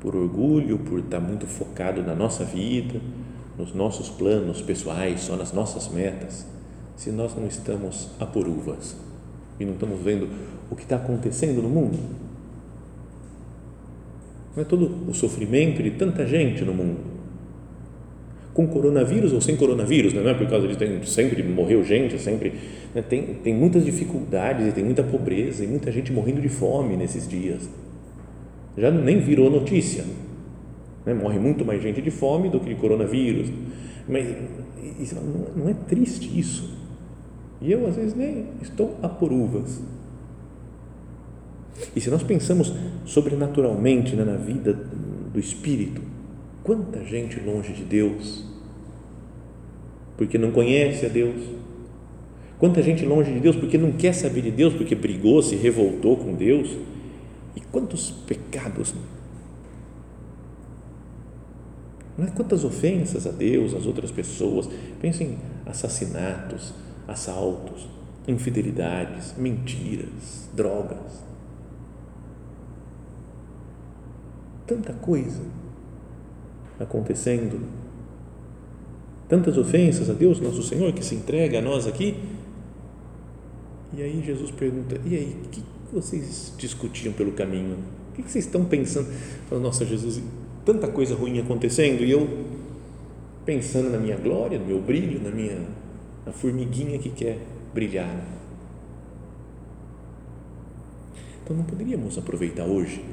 por 0.00 0.16
orgulho, 0.16 0.78
por 0.78 0.98
estar 0.98 1.20
muito 1.20 1.46
focado 1.46 2.02
na 2.02 2.14
nossa 2.14 2.44
vida, 2.44 3.00
nos 3.56 3.72
nossos 3.72 4.08
planos 4.08 4.60
pessoais, 4.60 5.20
só 5.20 5.36
nas 5.36 5.52
nossas 5.52 5.88
metas, 5.88 6.46
se 6.96 7.10
nós 7.10 7.34
não 7.34 7.46
estamos 7.46 8.08
a 8.18 8.26
por 8.26 8.46
uvas 8.46 8.96
e 9.58 9.64
não 9.64 9.74
estamos 9.74 10.00
vendo 10.00 10.28
o 10.70 10.76
que 10.76 10.82
está 10.82 10.96
acontecendo 10.96 11.62
no 11.62 11.68
mundo. 11.68 11.98
Não 14.54 14.62
é 14.62 14.66
todo 14.66 15.08
o 15.08 15.14
sofrimento 15.14 15.82
de 15.82 15.92
tanta 15.92 16.26
gente 16.26 16.64
no 16.64 16.74
mundo 16.74 17.12
com 18.54 18.66
coronavírus 18.66 19.32
ou 19.32 19.40
sem 19.40 19.56
coronavírus, 19.56 20.12
não 20.12 20.28
é 20.28 20.34
por 20.34 20.46
causa 20.48 20.68
de 20.68 20.76
tem, 20.76 21.02
sempre 21.04 21.42
morreu 21.42 21.82
gente, 21.82 22.18
sempre 22.18 22.52
né? 22.94 23.02
tem, 23.02 23.22
tem 23.42 23.54
muitas 23.54 23.84
dificuldades 23.84 24.68
e 24.68 24.72
tem 24.72 24.84
muita 24.84 25.02
pobreza 25.02 25.64
e 25.64 25.66
muita 25.66 25.90
gente 25.90 26.12
morrendo 26.12 26.40
de 26.40 26.48
fome 26.48 26.96
nesses 26.96 27.26
dias. 27.26 27.68
Já 28.76 28.90
nem 28.90 29.20
virou 29.20 29.50
notícia. 29.50 30.04
Né? 31.04 31.14
Morre 31.14 31.38
muito 31.38 31.64
mais 31.64 31.82
gente 31.82 32.02
de 32.02 32.10
fome 32.10 32.48
do 32.48 32.60
que 32.60 32.68
de 32.68 32.74
coronavírus. 32.74 33.48
Mas 34.06 34.26
não 35.56 35.68
é 35.68 35.74
triste 35.74 36.38
isso? 36.38 36.78
E 37.60 37.70
eu, 37.70 37.86
às 37.86 37.96
vezes, 37.96 38.14
nem 38.14 38.46
estou 38.60 38.96
a 39.02 39.08
por 39.08 39.32
uvas. 39.32 39.80
E 41.94 42.00
se 42.00 42.10
nós 42.10 42.22
pensamos 42.22 42.72
sobrenaturalmente 43.04 44.14
né, 44.14 44.24
na 44.24 44.36
vida 44.36 44.72
do 45.32 45.40
Espírito, 45.40 46.00
quanta 46.62 47.04
gente 47.04 47.40
longe 47.40 47.72
de 47.72 47.82
Deus, 47.82 48.44
porque 50.16 50.38
não 50.38 50.52
conhece 50.52 51.06
a 51.06 51.08
Deus, 51.08 51.40
quanta 52.58 52.82
gente 52.82 53.04
longe 53.04 53.32
de 53.32 53.40
Deus 53.40 53.56
porque 53.56 53.76
não 53.76 53.92
quer 53.92 54.12
saber 54.12 54.42
de 54.42 54.50
Deus, 54.50 54.74
porque 54.74 54.94
brigou, 54.94 55.42
se 55.42 55.56
revoltou 55.56 56.16
com 56.16 56.34
Deus, 56.34 56.76
e 57.56 57.60
quantos 57.60 58.10
pecados, 58.10 58.94
não 62.16 62.26
é? 62.26 62.30
quantas 62.30 62.64
ofensas 62.64 63.26
a 63.26 63.30
Deus, 63.30 63.74
às 63.74 63.86
outras 63.86 64.10
pessoas, 64.10 64.68
pensem 65.00 65.28
em 65.28 65.38
assassinatos, 65.66 66.72
assaltos, 67.08 67.88
infidelidades, 68.28 69.34
mentiras, 69.36 70.48
drogas, 70.54 71.31
tanta 74.66 74.92
coisa 74.92 75.42
acontecendo, 76.78 77.60
tantas 79.28 79.56
ofensas 79.56 80.10
a 80.10 80.12
Deus, 80.12 80.40
nosso 80.40 80.62
Senhor, 80.62 80.92
que 80.92 81.04
se 81.04 81.14
entrega 81.14 81.58
a 81.58 81.62
nós 81.62 81.86
aqui. 81.86 82.16
E 83.94 84.02
aí 84.02 84.22
Jesus 84.24 84.50
pergunta: 84.50 85.00
e 85.04 85.14
aí, 85.14 85.36
o 85.44 85.48
que 85.48 85.62
vocês 85.92 86.54
discutiam 86.56 87.12
pelo 87.12 87.32
caminho? 87.32 87.76
O 88.10 88.14
que 88.14 88.22
vocês 88.22 88.44
estão 88.44 88.64
pensando? 88.64 89.08
Fala, 89.48 89.60
Nossa, 89.60 89.84
Jesus, 89.84 90.22
tanta 90.64 90.88
coisa 90.88 91.14
ruim 91.14 91.38
acontecendo 91.38 92.04
e 92.04 92.10
eu 92.10 92.28
pensando 93.44 93.90
na 93.90 93.98
minha 93.98 94.16
glória, 94.16 94.58
no 94.58 94.66
meu 94.66 94.80
brilho, 94.80 95.20
na 95.22 95.30
minha 95.30 95.66
na 96.24 96.32
formiguinha 96.32 96.98
que 96.98 97.10
quer 97.10 97.38
brilhar. 97.74 98.24
Então 101.42 101.56
não 101.56 101.64
poderíamos 101.64 102.16
aproveitar 102.16 102.64
hoje 102.64 103.04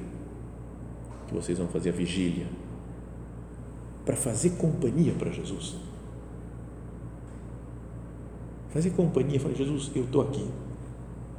que 1.30 1.36
vocês 1.36 1.58
vão 1.58 1.68
fazer 1.68 1.90
a 1.90 1.94
vigília 1.94 2.48
para 4.04 4.16
fazer 4.16 4.52
companhia 4.52 5.14
para 5.14 5.30
Jesus. 5.30 5.76
Fazer 8.70 8.90
companhia, 8.92 9.40
falar, 9.40 9.54
Jesus, 9.54 9.92
eu 9.96 10.04
estou 10.04 10.22
aqui, 10.22 10.46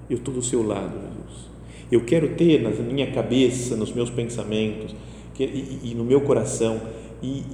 eu 0.09 0.19
estou 0.19 0.33
do 0.33 0.43
seu 0.43 0.65
lado, 0.65 0.93
Jesus. 0.93 1.51
Eu 1.91 2.05
quero 2.05 2.37
ter 2.37 2.63
na 2.63 2.71
minha 2.71 3.13
cabeça, 3.13 3.77
nos 3.77 3.93
meus 3.93 4.09
pensamentos 4.09 4.95
que, 5.35 5.45
e, 5.45 5.91
e, 5.91 5.95
no 5.95 6.05
meu 6.05 6.21
coração 6.21 6.81
e, 7.21 7.45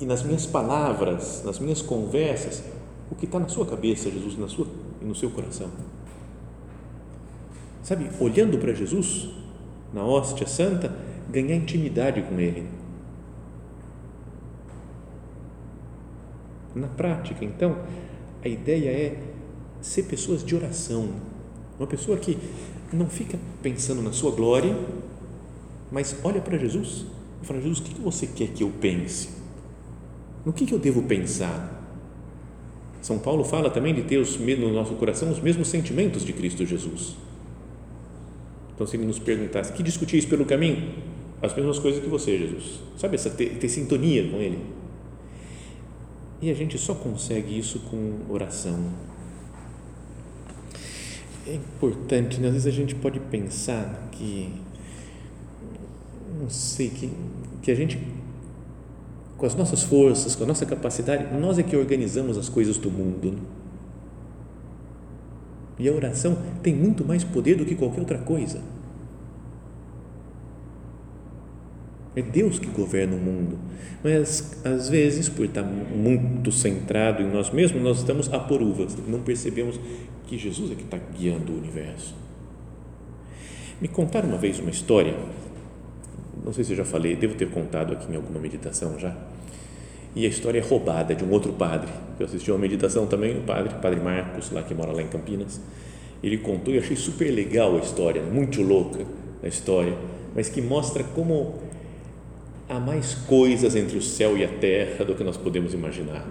e, 0.00 0.04
nas 0.04 0.22
minhas 0.22 0.44
palavras, 0.44 1.42
nas 1.44 1.58
minhas 1.58 1.80
conversas, 1.80 2.62
o 3.10 3.14
que 3.14 3.24
está 3.24 3.38
na 3.38 3.48
sua 3.48 3.64
cabeça, 3.64 4.10
Jesus, 4.10 4.38
na 4.38 4.48
sua 4.48 4.66
e 5.00 5.04
no 5.04 5.14
seu 5.14 5.30
coração. 5.30 5.70
Sabe, 7.82 8.10
olhando 8.20 8.58
para 8.58 8.74
Jesus 8.74 9.30
na 9.94 10.04
hóstia 10.04 10.46
santa, 10.46 10.94
ganhar 11.28 11.54
intimidade 11.54 12.22
com 12.22 12.38
Ele 12.40 12.66
Na 16.78 16.86
prática, 16.86 17.44
então, 17.44 17.76
a 18.44 18.48
ideia 18.48 18.90
é 18.90 19.20
ser 19.80 20.04
pessoas 20.04 20.44
de 20.44 20.54
oração. 20.54 21.10
Uma 21.78 21.88
pessoa 21.88 22.16
que 22.16 22.38
não 22.92 23.08
fica 23.08 23.38
pensando 23.62 24.00
na 24.00 24.12
sua 24.12 24.30
glória, 24.30 24.76
mas 25.90 26.16
olha 26.22 26.40
para 26.40 26.56
Jesus 26.56 27.06
e 27.42 27.46
fala: 27.46 27.60
Jesus, 27.60 27.80
o 27.80 27.82
que 27.82 28.00
você 28.00 28.26
quer 28.26 28.48
que 28.48 28.62
eu 28.62 28.70
pense? 28.80 29.30
No 30.44 30.52
que 30.52 30.70
eu 30.72 30.78
devo 30.78 31.02
pensar? 31.02 31.76
São 33.02 33.18
Paulo 33.18 33.44
fala 33.44 33.70
também 33.70 33.94
de 33.94 34.02
ter 34.02 34.24
no 34.58 34.72
nosso 34.72 34.94
coração 34.94 35.30
os 35.30 35.40
mesmos 35.40 35.68
sentimentos 35.68 36.24
de 36.24 36.32
Cristo 36.32 36.64
Jesus. 36.64 37.16
Então, 38.74 38.86
se 38.86 38.96
ele 38.96 39.06
nos 39.06 39.18
perguntasse, 39.18 39.72
que 39.72 39.82
discutis 39.82 40.24
pelo 40.24 40.44
caminho? 40.44 40.94
As 41.40 41.54
mesmas 41.54 41.78
coisas 41.78 42.02
que 42.02 42.08
você, 42.08 42.36
Jesus. 42.36 42.80
Sabe, 42.96 43.14
essa 43.14 43.30
ter, 43.30 43.58
ter 43.58 43.68
sintonia 43.68 44.28
com 44.28 44.36
Ele. 44.38 44.58
E 46.40 46.50
a 46.50 46.54
gente 46.54 46.76
só 46.78 46.94
consegue 46.94 47.56
isso 47.56 47.80
com 47.80 48.20
oração. 48.28 48.78
É 51.46 51.54
importante, 51.54 52.40
né? 52.40 52.48
às 52.48 52.54
vezes 52.54 52.66
a 52.66 52.70
gente 52.70 52.94
pode 52.94 53.18
pensar 53.18 54.08
que, 54.12 54.52
não 56.40 56.50
sei, 56.50 56.90
que, 56.90 57.10
que 57.62 57.70
a 57.70 57.74
gente, 57.74 57.98
com 59.36 59.46
as 59.46 59.54
nossas 59.54 59.82
forças, 59.82 60.36
com 60.36 60.44
a 60.44 60.46
nossa 60.46 60.66
capacidade, 60.66 61.34
nós 61.38 61.58
é 61.58 61.62
que 61.62 61.76
organizamos 61.76 62.36
as 62.36 62.48
coisas 62.48 62.76
do 62.76 62.90
mundo. 62.90 63.32
Né? 63.32 63.38
E 65.78 65.88
a 65.88 65.92
oração 65.92 66.36
tem 66.62 66.74
muito 66.74 67.04
mais 67.04 67.24
poder 67.24 67.56
do 67.56 67.64
que 67.64 67.74
qualquer 67.74 68.00
outra 68.00 68.18
coisa. 68.18 68.60
É 72.18 72.22
Deus 72.22 72.58
que 72.58 72.66
governa 72.66 73.14
o 73.14 73.18
mundo. 73.20 73.56
Mas, 74.02 74.60
às 74.64 74.88
vezes, 74.88 75.28
por 75.28 75.44
estar 75.44 75.62
muito 75.62 76.50
centrado 76.50 77.22
em 77.22 77.30
nós 77.30 77.52
mesmos, 77.52 77.80
nós 77.80 77.98
estamos 77.98 78.32
a 78.32 78.40
por 78.40 78.60
uvas, 78.60 78.96
não 79.06 79.20
percebemos 79.20 79.78
que 80.26 80.36
Jesus 80.36 80.72
é 80.72 80.74
que 80.74 80.82
está 80.82 80.98
guiando 81.16 81.52
o 81.52 81.58
universo. 81.58 82.16
Me 83.80 83.86
contaram 83.86 84.30
uma 84.30 84.36
vez 84.36 84.58
uma 84.58 84.70
história, 84.70 85.14
não 86.44 86.52
sei 86.52 86.64
se 86.64 86.72
eu 86.72 86.76
já 86.78 86.84
falei, 86.84 87.14
devo 87.14 87.36
ter 87.36 87.50
contado 87.50 87.92
aqui 87.92 88.12
em 88.12 88.16
alguma 88.16 88.40
meditação 88.40 88.98
já, 88.98 89.16
e 90.16 90.26
a 90.26 90.28
história 90.28 90.58
é 90.58 90.62
roubada 90.62 91.14
de 91.14 91.22
um 91.22 91.30
outro 91.30 91.52
padre, 91.52 91.88
eu 92.18 92.26
assisti 92.26 92.50
uma 92.50 92.58
meditação 92.58 93.06
também, 93.06 93.38
o 93.38 93.42
padre, 93.42 93.72
o 93.72 93.78
padre 93.78 94.00
Marcos, 94.00 94.50
lá 94.50 94.64
que 94.64 94.74
mora 94.74 94.90
lá 94.90 95.02
em 95.02 95.06
Campinas, 95.06 95.60
ele 96.20 96.38
contou 96.38 96.74
e 96.74 96.78
achei 96.78 96.96
super 96.96 97.30
legal 97.30 97.76
a 97.76 97.78
história, 97.78 98.20
muito 98.20 98.60
louca 98.60 99.06
a 99.40 99.46
história, 99.46 99.96
mas 100.34 100.48
que 100.48 100.60
mostra 100.60 101.04
como 101.04 101.67
há 102.68 102.78
mais 102.78 103.14
coisas 103.14 103.74
entre 103.74 103.96
o 103.96 104.02
céu 104.02 104.36
e 104.36 104.44
a 104.44 104.48
terra 104.48 105.04
do 105.04 105.14
que 105.14 105.24
nós 105.24 105.36
podemos 105.36 105.72
imaginar. 105.72 106.26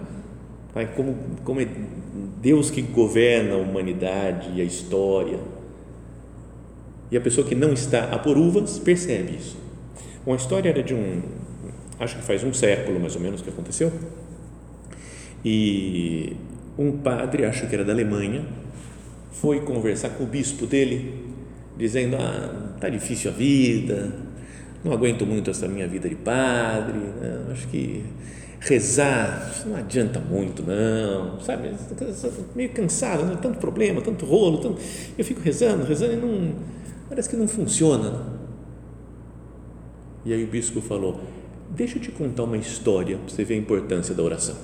Como, 0.94 1.16
como 1.42 1.60
é 1.60 1.66
Deus 2.40 2.70
que 2.70 2.80
governa 2.82 3.54
a 3.54 3.58
humanidade 3.58 4.50
e 4.54 4.60
a 4.60 4.64
história. 4.64 5.38
E 7.10 7.16
a 7.16 7.20
pessoa 7.20 7.46
que 7.46 7.54
não 7.54 7.72
está 7.72 8.04
a 8.04 8.18
por 8.18 8.38
uvas 8.38 8.78
percebe 8.78 9.34
isso. 9.36 9.56
Uma 10.24 10.36
história 10.36 10.68
era 10.68 10.82
de 10.82 10.94
um, 10.94 11.22
acho 11.98 12.16
que 12.16 12.22
faz 12.22 12.44
um 12.44 12.52
século 12.52 13.00
mais 13.00 13.16
ou 13.16 13.20
menos 13.20 13.42
que 13.42 13.48
aconteceu. 13.48 13.90
E 15.44 16.36
um 16.78 16.92
padre, 16.92 17.44
acho 17.44 17.66
que 17.66 17.74
era 17.74 17.84
da 17.84 17.92
Alemanha, 17.92 18.44
foi 19.32 19.60
conversar 19.60 20.10
com 20.10 20.24
o 20.24 20.26
bispo 20.26 20.66
dele, 20.66 21.32
dizendo: 21.76 22.16
Ah, 22.16 22.76
tá 22.80 22.88
difícil 22.88 23.30
a 23.30 23.34
vida, 23.34 24.12
não 24.88 24.94
aguento 24.94 25.26
muito 25.26 25.50
essa 25.50 25.68
minha 25.68 25.86
vida 25.86 26.08
de 26.08 26.14
padre, 26.14 26.98
né? 26.98 27.46
acho 27.52 27.68
que 27.68 28.04
rezar 28.60 29.62
não 29.66 29.76
adianta 29.76 30.18
muito, 30.18 30.62
não, 30.62 31.38
sabe? 31.40 31.70
Meio 32.56 32.70
cansado, 32.70 33.24
né? 33.24 33.38
tanto 33.40 33.58
problema, 33.58 34.00
tanto 34.00 34.24
rolo, 34.24 34.58
tanto... 34.58 34.80
eu 35.16 35.24
fico 35.24 35.40
rezando, 35.40 35.84
rezando 35.84 36.14
e 36.14 36.16
não, 36.16 36.54
parece 37.08 37.28
que 37.28 37.36
não 37.36 37.46
funciona. 37.46 38.38
E 40.24 40.32
aí 40.32 40.42
o 40.42 40.46
bispo 40.46 40.80
falou: 40.80 41.20
Deixa 41.70 41.98
eu 41.98 42.02
te 42.02 42.10
contar 42.10 42.44
uma 42.44 42.56
história 42.56 43.16
para 43.18 43.28
você 43.28 43.44
ver 43.44 43.54
a 43.54 43.58
importância 43.58 44.14
da 44.14 44.22
oração. 44.22 44.56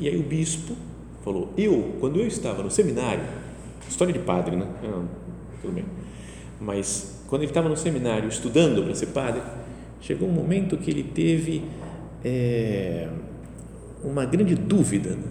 E 0.00 0.08
aí 0.08 0.16
o 0.18 0.22
bispo 0.22 0.74
falou: 1.22 1.52
Eu, 1.56 1.94
quando 2.00 2.18
eu 2.18 2.26
estava 2.26 2.62
no 2.62 2.70
seminário, 2.70 3.22
história 3.88 4.12
de 4.12 4.18
padre, 4.18 4.56
né? 4.56 4.66
Não, 4.82 5.08
tudo 5.62 5.72
bem, 5.72 5.84
mas 6.60 7.17
quando 7.28 7.42
ele 7.42 7.50
estava 7.50 7.68
no 7.68 7.76
seminário 7.76 8.26
estudando 8.26 8.82
para 8.82 8.94
ser 8.94 9.08
padre, 9.08 9.42
chegou 10.00 10.26
um 10.26 10.32
momento 10.32 10.78
que 10.78 10.90
ele 10.90 11.02
teve 11.02 11.62
é, 12.24 13.06
uma 14.02 14.24
grande 14.24 14.54
dúvida 14.54 15.10
né? 15.10 15.24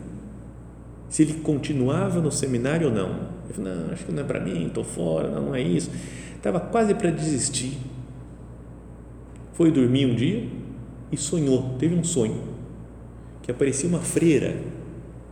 se 1.09 1.23
ele 1.23 1.33
continuava 1.41 2.21
no 2.21 2.31
seminário 2.31 2.89
ou 2.89 2.93
não. 2.93 3.09
Ele 3.45 3.53
falou, 3.53 3.75
não, 3.75 3.93
acho 3.93 4.05
que 4.05 4.11
não 4.11 4.21
é 4.21 4.23
para 4.23 4.39
mim, 4.39 4.67
estou 4.67 4.83
fora, 4.83 5.29
não, 5.29 5.47
não 5.47 5.55
é 5.55 5.61
isso. 5.61 5.89
Estava 6.35 6.59
quase 6.59 6.93
para 6.93 7.09
desistir. 7.09 7.79
Foi 9.53 9.71
dormir 9.71 10.05
um 10.05 10.13
dia 10.13 10.47
e 11.11 11.17
sonhou, 11.17 11.77
teve 11.79 11.95
um 11.95 12.03
sonho, 12.03 12.43
que 13.41 13.49
aparecia 13.49 13.89
uma 13.89 14.01
freira, 14.01 14.55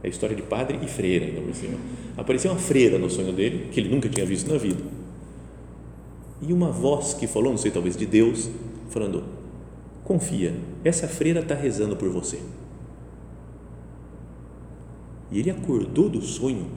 é 0.01 0.07
a 0.07 0.09
história 0.09 0.35
de 0.35 0.41
padre 0.41 0.79
e 0.81 0.87
freira 0.87 1.25
ainda 1.25 1.41
por 1.41 1.53
cima. 1.53 1.77
Apareceu 2.17 2.49
uma 2.49 2.59
freira 2.59 2.97
no 2.97 3.07
sonho 3.07 3.33
dele, 3.33 3.67
que 3.71 3.79
ele 3.79 3.89
nunca 3.89 4.09
tinha 4.09 4.25
visto 4.25 4.49
na 4.49 4.57
vida 4.57 4.94
e 6.41 6.51
uma 6.51 6.69
voz 6.69 7.13
que 7.13 7.27
falou, 7.27 7.51
não 7.51 7.57
sei, 7.57 7.71
talvez 7.71 7.95
de 7.95 8.05
Deus, 8.05 8.49
falando: 8.89 9.23
confia, 10.03 10.53
essa 10.83 11.07
freira 11.07 11.39
está 11.39 11.55
rezando 11.55 11.95
por 11.95 12.09
você. 12.09 12.39
E 15.31 15.39
ele 15.39 15.49
acordou 15.49 16.09
do 16.09 16.21
sonho, 16.21 16.67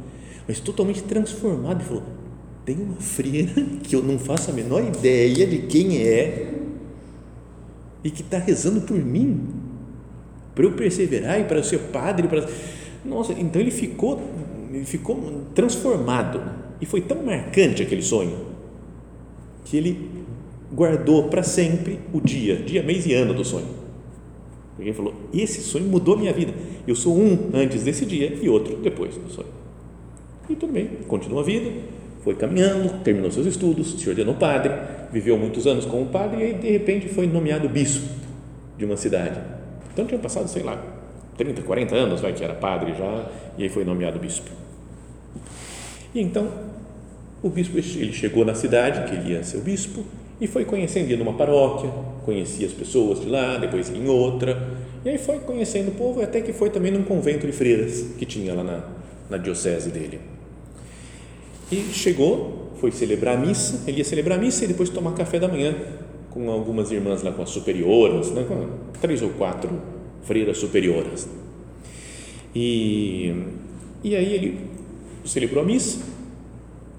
mas 0.47 0.61
totalmente 0.61 1.03
transformado 1.03 1.83
e 1.83 1.85
falou: 1.85 2.03
tem 2.65 2.77
uma 2.77 2.97
freira 2.97 3.53
que 3.83 3.95
eu 3.95 4.03
não 4.03 4.19
faço 4.19 4.51
a 4.51 4.55
menor 4.55 4.83
ideia 4.83 5.47
de 5.47 5.59
quem 5.67 5.99
é 5.99 6.55
e 8.05 8.11
que 8.11 8.23
está 8.23 8.39
rezando 8.39 8.83
por 8.83 8.97
mim, 8.97 9.49
para 10.55 10.65
eu 10.65 10.73
perseverar 10.73 11.41
e 11.41 11.45
para 11.45 11.59
eu 11.59 11.65
ser 11.65 11.79
padre. 11.79 12.29
Para... 12.29 12.49
Nossa, 13.05 13.33
então 13.33 13.61
ele 13.61 13.73
ficou, 13.73 14.23
ele 14.73 14.85
ficou 14.85 15.45
transformado 15.55 16.41
e 16.81 16.87
foi 16.87 17.01
tão 17.01 17.25
marcante 17.25 17.83
aquele 17.83 18.03
sonho 18.03 18.48
que 19.65 19.77
ele 19.77 20.11
guardou 20.73 21.29
para 21.29 21.43
sempre 21.43 21.99
o 22.13 22.21
dia, 22.21 22.57
dia, 22.57 22.83
mês 22.83 23.07
e 23.07 23.15
ano 23.15 23.35
do 23.35 23.45
sonho. 23.45 23.69
Porque 24.77 24.91
ele 24.91 24.97
falou: 24.97 25.15
esse 25.33 25.61
sonho 25.61 25.87
mudou 25.87 26.17
minha 26.17 26.33
vida. 26.33 26.53
Eu 26.87 26.95
sou 26.95 27.17
um 27.17 27.51
antes 27.53 27.83
desse 27.83 28.07
dia 28.07 28.39
e 28.41 28.49
outro 28.49 28.77
depois 28.77 29.17
do 29.17 29.31
sonho. 29.31 29.49
E 30.49 30.55
tudo 30.55 30.73
bem, 30.73 30.89
continua 31.07 31.43
a 31.43 31.45
vida, 31.45 31.71
foi 32.25 32.35
caminhando, 32.35 33.03
terminou 33.03 33.31
seus 33.31 33.47
estudos, 33.47 34.01
se 34.01 34.09
ordenou 34.09 34.35
padre, 34.35 34.73
viveu 35.13 35.37
muitos 35.37 35.67
anos 35.67 35.85
como 35.85 36.07
padre 36.07 36.41
e 36.41 36.43
aí, 36.45 36.55
de 36.55 36.71
repente 36.71 37.09
foi 37.09 37.27
nomeado 37.27 37.69
bispo 37.69 38.09
de 38.79 38.85
uma 38.85 38.97
cidade. 38.97 39.39
Então 39.93 40.07
tinha 40.07 40.19
passado, 40.19 40.49
sei 40.49 40.63
lá, 40.63 40.83
30, 41.37 41.63
40 41.63 41.95
anos, 41.95 42.21
vai 42.21 42.33
que 42.33 42.43
era 42.43 42.55
padre 42.55 42.95
já, 42.97 43.29
e 43.59 43.65
aí 43.65 43.69
foi 43.69 43.85
nomeado 43.85 44.19
bispo. 44.19 44.51
E 46.15 46.21
então 46.21 46.68
o 47.43 47.49
bispo 47.49 47.79
ele 47.79 48.13
chegou 48.13 48.45
na 48.45 48.55
cidade, 48.55 49.09
que 49.09 49.17
ele 49.17 49.33
ia 49.33 49.43
ser 49.43 49.59
o 49.59 49.61
bispo, 49.61 50.05
e 50.41 50.47
foi 50.47 50.65
conhecendo, 50.65 51.11
ia 51.11 51.17
numa 51.17 51.35
paróquia, 51.35 51.91
conhecia 52.25 52.67
as 52.67 52.73
pessoas 52.73 53.21
de 53.21 53.29
lá, 53.29 53.59
depois 53.59 53.91
em 53.91 54.09
outra, 54.09 54.77
e 55.05 55.09
aí 55.09 55.19
foi 55.19 55.39
conhecendo 55.41 55.89
o 55.89 55.93
povo, 55.93 56.23
até 56.23 56.41
que 56.41 56.53
foi 56.53 56.71
também 56.71 56.93
num 56.93 57.03
convento 57.03 57.47
de 57.47 57.53
freiras 57.53 58.05
que 58.19 58.27
tinha 58.27 58.55
lá 58.55 58.63
na, 58.63 58.85
na 59.31 59.37
diocese 59.37 59.91
dele. 59.91 60.21
E 61.71 61.77
chegou, 61.93 62.73
foi 62.81 62.91
celebrar 62.91 63.37
a 63.37 63.41
missa, 63.41 63.83
ele 63.87 63.99
ia 63.99 64.05
celebrar 64.05 64.39
a 64.39 64.41
missa 64.41 64.65
e 64.65 64.69
depois 64.69 64.89
tomar 64.91 65.13
café 65.13 65.39
da 65.39 65.49
manhã 65.49 65.75
com 66.31 66.51
algumas 66.51 66.91
irmãs 66.91 67.23
lá, 67.23 67.33
com 67.33 67.43
as 67.43 67.51
superioras, 67.51 68.31
né, 68.31 68.45
com 68.47 68.69
três 69.01 69.23
ou 69.23 69.31
quatro 69.31 69.71
freiras 70.23 70.59
superioras. 70.59 71.29
E, 72.55 73.35
e 74.03 74.15
aí 74.15 74.35
ele 74.35 74.59
celebrou 75.25 75.63
a 75.63 75.67
missa, 75.67 75.99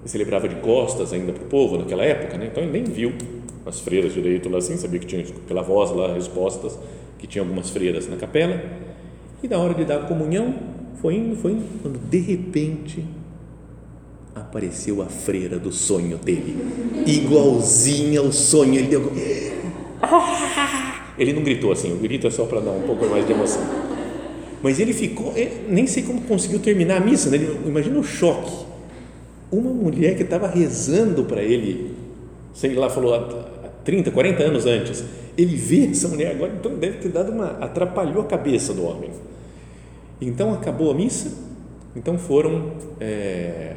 celebrava 0.04 0.48
de 0.48 0.56
costas 0.56 1.12
ainda 1.12 1.32
para 1.32 1.42
o 1.42 1.46
povo 1.46 1.76
naquela 1.76 2.04
época, 2.04 2.38
né? 2.38 2.48
então 2.50 2.62
ele 2.62 2.72
nem 2.72 2.84
viu 2.84 3.12
as 3.66 3.80
freiras 3.80 4.14
direito 4.14 4.48
lá 4.48 4.58
assim, 4.58 4.76
sabia 4.76 4.98
que 4.98 5.06
tinha 5.06 5.24
pela 5.46 5.62
voz 5.62 5.90
lá 5.90 6.12
respostas, 6.12 6.78
que 7.18 7.26
tinha 7.26 7.42
algumas 7.42 7.70
freiras 7.70 8.08
na 8.08 8.16
capela, 8.16 8.62
e 9.42 9.48
na 9.48 9.58
hora 9.58 9.74
de 9.74 9.84
dar 9.84 9.96
a 9.96 10.04
comunhão, 10.04 10.54
foi 11.00 11.16
indo, 11.16 11.36
foi 11.36 11.52
indo, 11.52 11.64
quando 11.82 11.98
de 11.98 12.18
repente 12.18 13.04
apareceu 14.34 15.02
a 15.02 15.06
freira 15.06 15.58
do 15.58 15.70
sonho 15.70 16.16
dele, 16.16 16.56
igualzinha 17.06 18.20
ao 18.20 18.32
sonho, 18.32 18.76
ele 18.76 18.88
deu 18.88 19.12
ele 21.18 21.34
não 21.34 21.42
gritou 21.42 21.72
assim, 21.72 21.92
o 21.92 21.96
grito 21.96 22.26
é 22.26 22.30
só 22.30 22.46
para 22.46 22.60
dar 22.60 22.70
um 22.70 22.82
pouco 22.82 23.04
mais 23.06 23.26
de 23.26 23.32
emoção. 23.32 23.62
Mas 24.62 24.78
ele 24.78 24.92
ficou, 24.92 25.34
nem 25.68 25.86
sei 25.86 26.02
como 26.02 26.22
conseguiu 26.22 26.58
terminar 26.58 26.98
a 26.98 27.00
missa, 27.00 27.30
né? 27.30 27.38
imagina 27.66 27.98
o 27.98 28.04
choque 28.04 28.69
uma 29.50 29.70
mulher 29.70 30.16
que 30.16 30.22
estava 30.22 30.46
rezando 30.46 31.24
para 31.24 31.42
ele, 31.42 31.94
sei 32.52 32.74
lá, 32.74 32.88
falou 32.88 33.14
há 33.14 33.68
30, 33.84 34.10
40 34.10 34.42
anos 34.42 34.66
antes, 34.66 35.04
ele 35.36 35.56
vê 35.56 35.86
essa 35.86 36.08
mulher 36.08 36.32
agora, 36.32 36.52
então 36.58 36.74
deve 36.74 36.98
ter 36.98 37.08
dado 37.08 37.32
uma, 37.32 37.52
atrapalhou 37.58 38.22
a 38.22 38.26
cabeça 38.26 38.74
do 38.74 38.84
homem. 38.84 39.10
Então 40.20 40.52
acabou 40.52 40.90
a 40.90 40.94
missa, 40.94 41.36
então 41.96 42.18
foram, 42.18 42.72
é, 43.00 43.76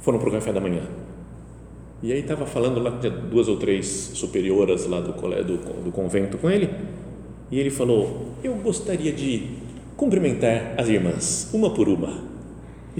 foram 0.00 0.18
para 0.18 0.28
o 0.28 0.32
café 0.32 0.52
da 0.52 0.60
manhã. 0.60 0.82
E 2.02 2.12
aí 2.12 2.20
estava 2.20 2.46
falando 2.46 2.80
lá, 2.80 2.98
tinha 2.98 3.12
duas 3.12 3.48
ou 3.48 3.56
três 3.56 3.86
superioras 4.14 4.86
lá 4.86 5.00
do, 5.00 5.12
do, 5.12 5.84
do 5.84 5.92
convento 5.92 6.38
com 6.38 6.48
ele, 6.50 6.70
e 7.50 7.58
ele 7.58 7.70
falou: 7.70 8.28
Eu 8.42 8.54
gostaria 8.54 9.12
de 9.12 9.50
cumprimentar 9.96 10.74
as 10.78 10.88
irmãs, 10.88 11.50
uma 11.52 11.74
por 11.74 11.88
uma. 11.88 12.29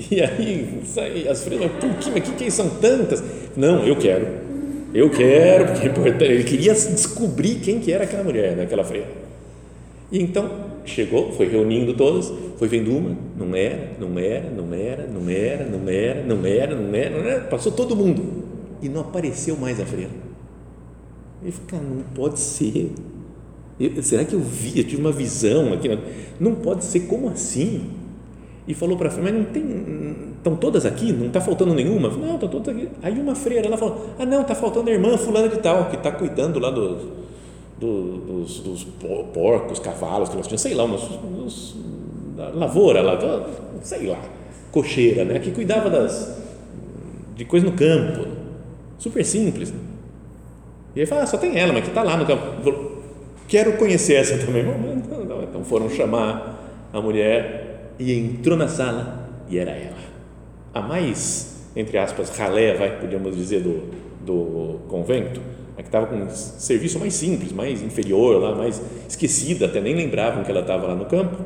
E 0.10 0.20
aí 0.20 1.28
as 1.28 1.42
freiras, 1.44 1.70
por 1.72 1.94
que, 1.96 2.20
que, 2.20 2.32
que 2.32 2.50
são 2.50 2.68
tantas? 2.68 3.22
Não, 3.56 3.84
eu 3.84 3.96
quero. 3.96 4.26
Eu 4.94 5.10
quero, 5.10 5.66
porque 5.66 5.86
é 5.86 5.90
importante. 5.90 6.32
Ele 6.32 6.44
queria 6.44 6.72
descobrir 6.74 7.56
quem 7.56 7.78
que 7.78 7.92
era 7.92 8.04
aquela 8.04 8.24
mulher, 8.24 8.56
né, 8.56 8.64
aquela 8.64 8.82
freira. 8.82 9.08
E 10.10 10.20
então 10.20 10.50
chegou, 10.84 11.32
foi 11.32 11.46
reunindo 11.48 11.94
todas, 11.94 12.32
foi 12.58 12.66
vendo 12.66 12.90
uma, 12.96 13.16
não 13.36 13.54
era, 13.54 13.92
não 14.00 14.18
era, 14.18 14.50
não 14.50 14.74
era, 14.74 15.06
não 15.06 15.30
era, 15.30 15.64
não 15.64 15.88
era, 15.88 16.24
não 16.24 16.46
era, 16.46 16.74
não 16.74 16.94
era, 16.94 17.10
não 17.10 17.28
era, 17.28 17.40
passou 17.42 17.70
todo 17.70 17.94
mundo 17.94 18.24
e 18.82 18.88
não 18.88 19.02
apareceu 19.02 19.56
mais 19.56 19.78
a 19.78 19.86
freira. 19.86 20.10
Ele 21.42 21.52
falou, 21.52 21.86
não 21.86 22.02
pode 22.14 22.40
ser. 22.40 22.92
Eu, 23.78 24.02
será 24.02 24.24
que 24.24 24.34
eu 24.34 24.40
vi? 24.40 24.80
Eu 24.80 24.84
tive 24.84 25.00
uma 25.00 25.12
visão 25.12 25.72
aqui. 25.72 25.88
Não 26.38 26.54
pode 26.54 26.84
ser, 26.84 27.00
como 27.00 27.28
assim? 27.28 27.99
E 28.70 28.74
falou 28.74 28.96
para 28.96 29.08
a 29.08 29.10
freira, 29.10 29.32
mas 29.32 29.40
não 29.40 29.52
tem, 29.52 30.16
estão 30.36 30.54
todas 30.54 30.86
aqui? 30.86 31.12
Não 31.12 31.26
está 31.26 31.40
faltando 31.40 31.74
nenhuma? 31.74 32.10
Falei, 32.10 32.26
não, 32.26 32.34
estão 32.34 32.48
todas 32.48 32.68
aqui. 32.68 32.88
Aí 33.02 33.18
uma 33.18 33.34
freira, 33.34 33.66
ela 33.66 33.76
falou, 33.76 34.10
ah 34.18 34.24
não, 34.24 34.42
está 34.42 34.54
faltando 34.54 34.88
a 34.90 34.92
irmã 34.92 35.16
fulana 35.18 35.48
de 35.48 35.58
tal, 35.58 35.86
que 35.90 35.96
está 35.96 36.12
cuidando 36.12 36.58
lá 36.60 36.70
dos, 36.70 37.02
dos, 37.78 38.60
dos, 38.60 38.84
porcos, 39.34 39.80
cavalos 39.80 40.28
que 40.28 40.36
elas 40.36 40.46
tinham, 40.46 40.58
sei 40.58 40.74
lá, 40.74 40.84
uns, 40.84 41.76
da 42.36 42.50
lavoura 42.50 43.02
lá, 43.02 43.18
sei 43.82 44.06
lá, 44.06 44.18
cocheira, 44.70 45.24
né, 45.24 45.40
que 45.40 45.50
cuidava 45.50 45.90
das, 45.90 46.40
de 47.34 47.44
coisa 47.44 47.66
no 47.66 47.72
campo, 47.72 48.26
super 48.98 49.24
simples. 49.24 49.72
Né? 49.72 49.78
E 50.94 51.00
aí 51.00 51.06
fala, 51.06 51.22
ah, 51.22 51.26
só 51.26 51.36
tem 51.36 51.58
ela, 51.58 51.72
mas 51.72 51.82
que 51.82 51.88
está 51.88 52.02
lá 52.02 52.16
no 52.16 52.24
campo. 52.24 52.62
Falou, 52.62 52.90
Quero 53.50 53.72
conhecer 53.72 54.14
essa 54.14 54.38
também. 54.38 54.64
Então 55.42 55.64
foram 55.64 55.90
chamar 55.90 56.88
a 56.92 57.00
mulher 57.00 57.59
e 58.00 58.18
entrou 58.18 58.56
na 58.56 58.66
sala 58.66 59.28
e 59.46 59.58
era 59.58 59.72
ela. 59.72 59.98
A 60.72 60.80
mais, 60.80 61.68
entre 61.76 61.98
aspas, 61.98 62.30
ralé, 62.30 62.74
vai, 62.74 62.98
podíamos 62.98 63.36
dizer, 63.36 63.62
do, 63.62 63.90
do 64.24 64.80
convento, 64.88 65.40
a 65.76 65.82
que 65.82 65.88
estava 65.88 66.06
com 66.06 66.16
um 66.16 66.30
serviço 66.30 66.98
mais 66.98 67.12
simples, 67.12 67.52
mais 67.52 67.82
inferior 67.82 68.40
lá, 68.40 68.54
mais 68.54 68.80
esquecida, 69.06 69.66
até 69.66 69.82
nem 69.82 69.94
lembravam 69.94 70.42
que 70.42 70.50
ela 70.50 70.62
estava 70.62 70.86
lá 70.86 70.94
no 70.94 71.04
campo, 71.04 71.44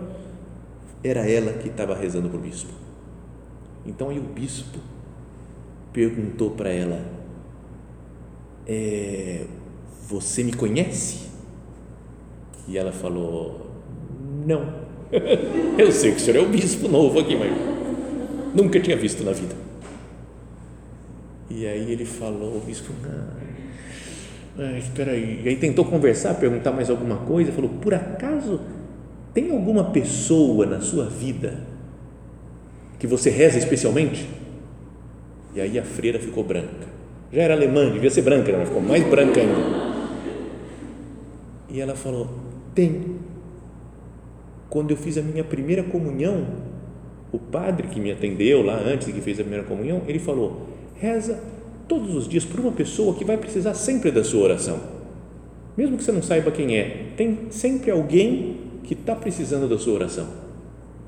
era 1.02 1.28
ela 1.28 1.52
que 1.54 1.68
estava 1.68 1.92
rezando 1.94 2.28
para 2.28 2.38
o 2.38 2.40
bispo. 2.40 2.72
Então 3.84 4.08
aí 4.08 4.18
o 4.18 4.22
bispo 4.22 4.78
perguntou 5.92 6.52
para 6.52 6.70
ela: 6.70 7.04
é, 8.64 9.44
Você 10.08 10.44
me 10.44 10.52
conhece? 10.52 11.28
E 12.68 12.78
ela 12.78 12.92
falou: 12.92 13.66
Não. 14.46 14.83
Eu 15.78 15.92
sei 15.92 16.12
que 16.12 16.18
o 16.18 16.20
senhor 16.20 16.38
é 16.38 16.46
o 16.46 16.48
bispo 16.48 16.88
novo 16.88 17.18
aqui, 17.18 17.36
mas 17.36 17.52
nunca 18.54 18.80
tinha 18.80 18.96
visto 18.96 19.22
na 19.24 19.32
vida. 19.32 19.54
E 21.50 21.66
aí 21.66 21.92
ele 21.92 22.04
falou, 22.04 22.56
o 22.56 22.60
bispo, 22.60 22.92
ah, 24.58 24.78
espera 24.78 25.12
aí. 25.12 25.42
E 25.44 25.48
aí 25.48 25.56
tentou 25.56 25.84
conversar, 25.84 26.34
perguntar 26.34 26.72
mais 26.72 26.90
alguma 26.90 27.16
coisa, 27.18 27.52
falou, 27.52 27.70
por 27.70 27.94
acaso 27.94 28.60
tem 29.32 29.50
alguma 29.50 29.90
pessoa 29.90 30.64
na 30.64 30.80
sua 30.80 31.06
vida 31.06 31.60
que 32.98 33.06
você 33.06 33.30
reza 33.30 33.58
especialmente? 33.58 34.26
E 35.54 35.60
aí 35.60 35.78
a 35.78 35.82
freira 35.82 36.18
ficou 36.18 36.42
branca. 36.42 36.86
Já 37.32 37.42
era 37.42 37.54
alemã, 37.54 37.90
devia 37.90 38.10
ser 38.10 38.22
branca, 38.22 38.50
mas 38.56 38.68
ficou 38.68 38.80
mais 38.80 39.04
branca 39.04 39.40
ainda. 39.40 39.94
E 41.68 41.80
ela 41.80 41.94
falou: 41.94 42.30
Tem 42.74 43.18
quando 44.74 44.90
eu 44.90 44.96
fiz 44.96 45.16
a 45.16 45.22
minha 45.22 45.44
primeira 45.44 45.84
comunhão, 45.84 46.48
o 47.30 47.38
padre 47.38 47.86
que 47.86 48.00
me 48.00 48.10
atendeu 48.10 48.60
lá 48.60 48.76
antes 48.76 49.06
que 49.06 49.20
fez 49.20 49.38
a 49.38 49.44
primeira 49.44 49.64
comunhão, 49.64 50.02
ele 50.08 50.18
falou: 50.18 50.66
reza 50.96 51.40
todos 51.86 52.12
os 52.12 52.28
dias 52.28 52.44
por 52.44 52.58
uma 52.58 52.72
pessoa 52.72 53.14
que 53.14 53.24
vai 53.24 53.36
precisar 53.36 53.74
sempre 53.74 54.10
da 54.10 54.24
sua 54.24 54.42
oração. 54.42 54.80
Mesmo 55.76 55.96
que 55.96 56.02
você 56.02 56.10
não 56.10 56.22
saiba 56.22 56.50
quem 56.50 56.76
é, 56.76 57.12
tem 57.16 57.38
sempre 57.50 57.92
alguém 57.92 58.56
que 58.82 58.94
está 58.94 59.14
precisando 59.14 59.68
da 59.68 59.78
sua 59.78 59.94
oração. 59.94 60.26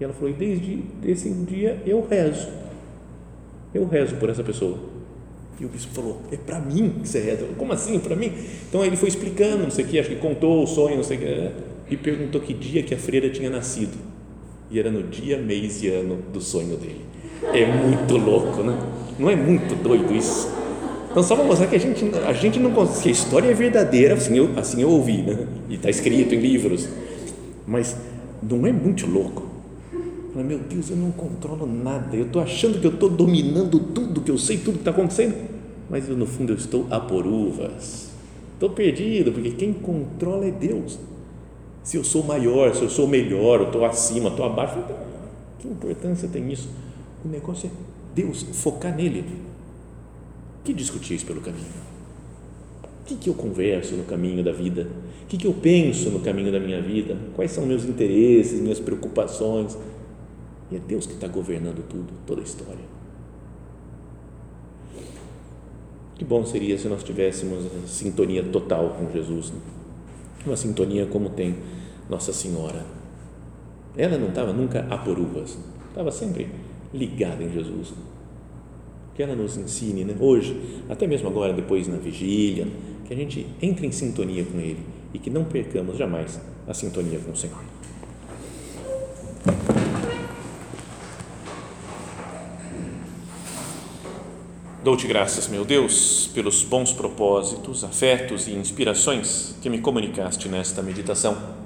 E 0.00 0.04
ela 0.04 0.12
falou: 0.12 0.30
e 0.30 0.34
desde 0.34 0.84
esse 1.04 1.28
dia 1.28 1.82
eu 1.84 2.06
rezo. 2.08 2.48
Eu 3.74 3.84
rezo 3.88 4.14
por 4.14 4.30
essa 4.30 4.44
pessoa. 4.44 4.78
E 5.58 5.64
o 5.64 5.68
bispo 5.68 5.92
falou: 5.92 6.22
é 6.30 6.36
para 6.36 6.60
mim 6.60 7.00
que 7.02 7.08
você 7.08 7.18
reza. 7.18 7.44
Como 7.58 7.72
assim? 7.72 7.98
Para 7.98 8.14
mim? 8.14 8.32
Então 8.68 8.84
ele 8.84 8.96
foi 8.96 9.08
explicando, 9.08 9.64
não 9.64 9.72
sei 9.72 9.84
o 9.84 9.88
que, 9.88 9.98
acho 9.98 10.10
que 10.10 10.16
contou 10.16 10.62
o 10.62 10.68
sonho, 10.68 10.94
não 10.94 11.02
sei 11.02 11.16
o 11.16 11.20
que 11.20 11.75
e 11.90 11.96
perguntou 11.96 12.40
que 12.40 12.52
dia 12.52 12.82
que 12.82 12.94
a 12.94 12.98
freira 12.98 13.30
tinha 13.30 13.50
nascido. 13.50 13.96
E 14.70 14.78
era 14.78 14.90
no 14.90 15.02
dia, 15.04 15.38
mês 15.38 15.82
e 15.82 15.88
ano 15.88 16.18
do 16.32 16.40
sonho 16.40 16.76
dele. 16.76 17.04
É 17.52 17.64
muito 17.66 18.16
louco, 18.16 18.62
né? 18.62 18.76
Não 19.18 19.30
é 19.30 19.36
muito 19.36 19.74
doido 19.82 20.14
isso? 20.14 20.50
Então, 21.10 21.22
só 21.22 21.34
para 21.34 21.44
mostrar 21.44 21.66
que 21.68 21.76
a 21.76 21.78
gente, 21.78 22.04
a 22.26 22.32
gente 22.32 22.58
não 22.58 22.72
que 22.86 23.08
a 23.08 23.12
história 23.12 23.48
é 23.48 23.54
verdadeira, 23.54 24.14
assim 24.14 24.36
eu, 24.36 24.50
assim 24.56 24.82
eu 24.82 24.90
ouvi, 24.90 25.22
né? 25.22 25.46
E 25.70 25.76
está 25.76 25.88
escrito 25.88 26.34
em 26.34 26.40
livros. 26.40 26.88
Mas 27.66 27.96
não 28.42 28.66
é 28.66 28.72
muito 28.72 29.06
louco 29.06 29.42
Meu 30.34 30.58
Deus, 30.58 30.90
eu 30.90 30.96
não 30.96 31.10
controlo 31.10 31.66
nada. 31.66 32.14
Eu 32.14 32.26
estou 32.26 32.42
achando 32.42 32.78
que 32.78 32.86
eu 32.86 32.92
estou 32.92 33.08
dominando 33.08 33.78
tudo, 33.78 34.20
que 34.20 34.30
eu 34.30 34.36
sei 34.36 34.58
tudo 34.58 34.74
que 34.74 34.80
está 34.80 34.90
acontecendo, 34.90 35.34
mas 35.88 36.08
eu, 36.08 36.16
no 36.16 36.26
fundo 36.26 36.52
eu 36.52 36.56
estou 36.56 36.86
a 36.90 37.00
por 37.00 37.26
uvas. 37.26 38.10
Estou 38.52 38.70
perdido, 38.70 39.32
porque 39.32 39.52
quem 39.52 39.72
controla 39.72 40.46
é 40.46 40.50
Deus. 40.50 40.98
Se 41.86 41.96
eu 41.96 42.02
sou 42.02 42.24
maior, 42.24 42.74
se 42.74 42.82
eu 42.82 42.90
sou 42.90 43.06
melhor, 43.06 43.60
eu 43.60 43.66
estou 43.66 43.84
acima, 43.84 44.28
estou 44.28 44.44
abaixo, 44.44 44.76
então, 44.76 44.96
que 45.56 45.68
importância 45.68 46.28
tem 46.28 46.52
isso? 46.52 46.68
O 47.24 47.28
negócio 47.28 47.68
é 47.68 47.70
Deus, 48.12 48.42
focar 48.42 48.92
nele. 48.92 49.24
Que 50.64 50.74
discutir 50.74 51.14
isso 51.14 51.24
pelo 51.24 51.40
caminho? 51.40 51.64
O 52.82 53.04
que, 53.04 53.14
que 53.14 53.30
eu 53.30 53.34
converso 53.34 53.94
no 53.94 54.02
caminho 54.02 54.42
da 54.42 54.50
vida? 54.50 54.88
O 55.22 55.26
que, 55.28 55.36
que 55.36 55.46
eu 55.46 55.52
penso 55.52 56.10
no 56.10 56.18
caminho 56.18 56.50
da 56.50 56.58
minha 56.58 56.82
vida? 56.82 57.16
Quais 57.36 57.52
são 57.52 57.64
meus 57.64 57.84
interesses, 57.84 58.60
minhas 58.60 58.80
preocupações? 58.80 59.78
E 60.72 60.74
é 60.74 60.80
Deus 60.80 61.06
que 61.06 61.12
está 61.12 61.28
governando 61.28 61.88
tudo, 61.88 62.12
toda 62.26 62.40
a 62.40 62.44
história. 62.44 62.84
Que 66.16 66.24
bom 66.24 66.44
seria 66.44 66.76
se 66.76 66.88
nós 66.88 67.04
tivéssemos 67.04 67.64
sintonia 67.86 68.42
total 68.42 68.96
com 68.98 69.08
Jesus, 69.12 69.52
né? 69.52 69.60
uma 70.44 70.56
sintonia 70.56 71.06
como 71.06 71.28
tem 71.28 71.56
Nossa 72.08 72.32
Senhora. 72.32 72.84
Ela 73.96 74.18
não 74.18 74.28
estava 74.28 74.52
nunca 74.52 74.86
a 74.90 74.98
por 74.98 75.18
uvas, 75.18 75.58
estava 75.88 76.10
sempre 76.10 76.48
ligada 76.92 77.42
em 77.42 77.52
Jesus. 77.52 77.92
Que 79.14 79.22
ela 79.22 79.34
nos 79.34 79.56
ensine, 79.56 80.04
né? 80.04 80.14
hoje, 80.20 80.82
até 80.88 81.06
mesmo 81.06 81.28
agora, 81.28 81.52
depois 81.52 81.88
na 81.88 81.96
vigília, 81.96 82.68
que 83.06 83.14
a 83.14 83.16
gente 83.16 83.46
entre 83.62 83.86
em 83.86 83.92
sintonia 83.92 84.44
com 84.44 84.58
Ele 84.58 84.80
e 85.14 85.18
que 85.18 85.30
não 85.30 85.44
percamos 85.44 85.96
jamais 85.96 86.38
a 86.68 86.74
sintonia 86.74 87.18
com 87.18 87.32
o 87.32 87.36
Senhor. 87.36 87.64
Dou-te 94.86 95.08
graças, 95.08 95.48
meu 95.48 95.64
Deus, 95.64 96.30
pelos 96.32 96.62
bons 96.62 96.92
propósitos, 96.92 97.82
afetos 97.82 98.46
e 98.46 98.52
inspirações 98.52 99.56
que 99.60 99.68
me 99.68 99.80
comunicaste 99.80 100.48
nesta 100.48 100.80
meditação. 100.80 101.65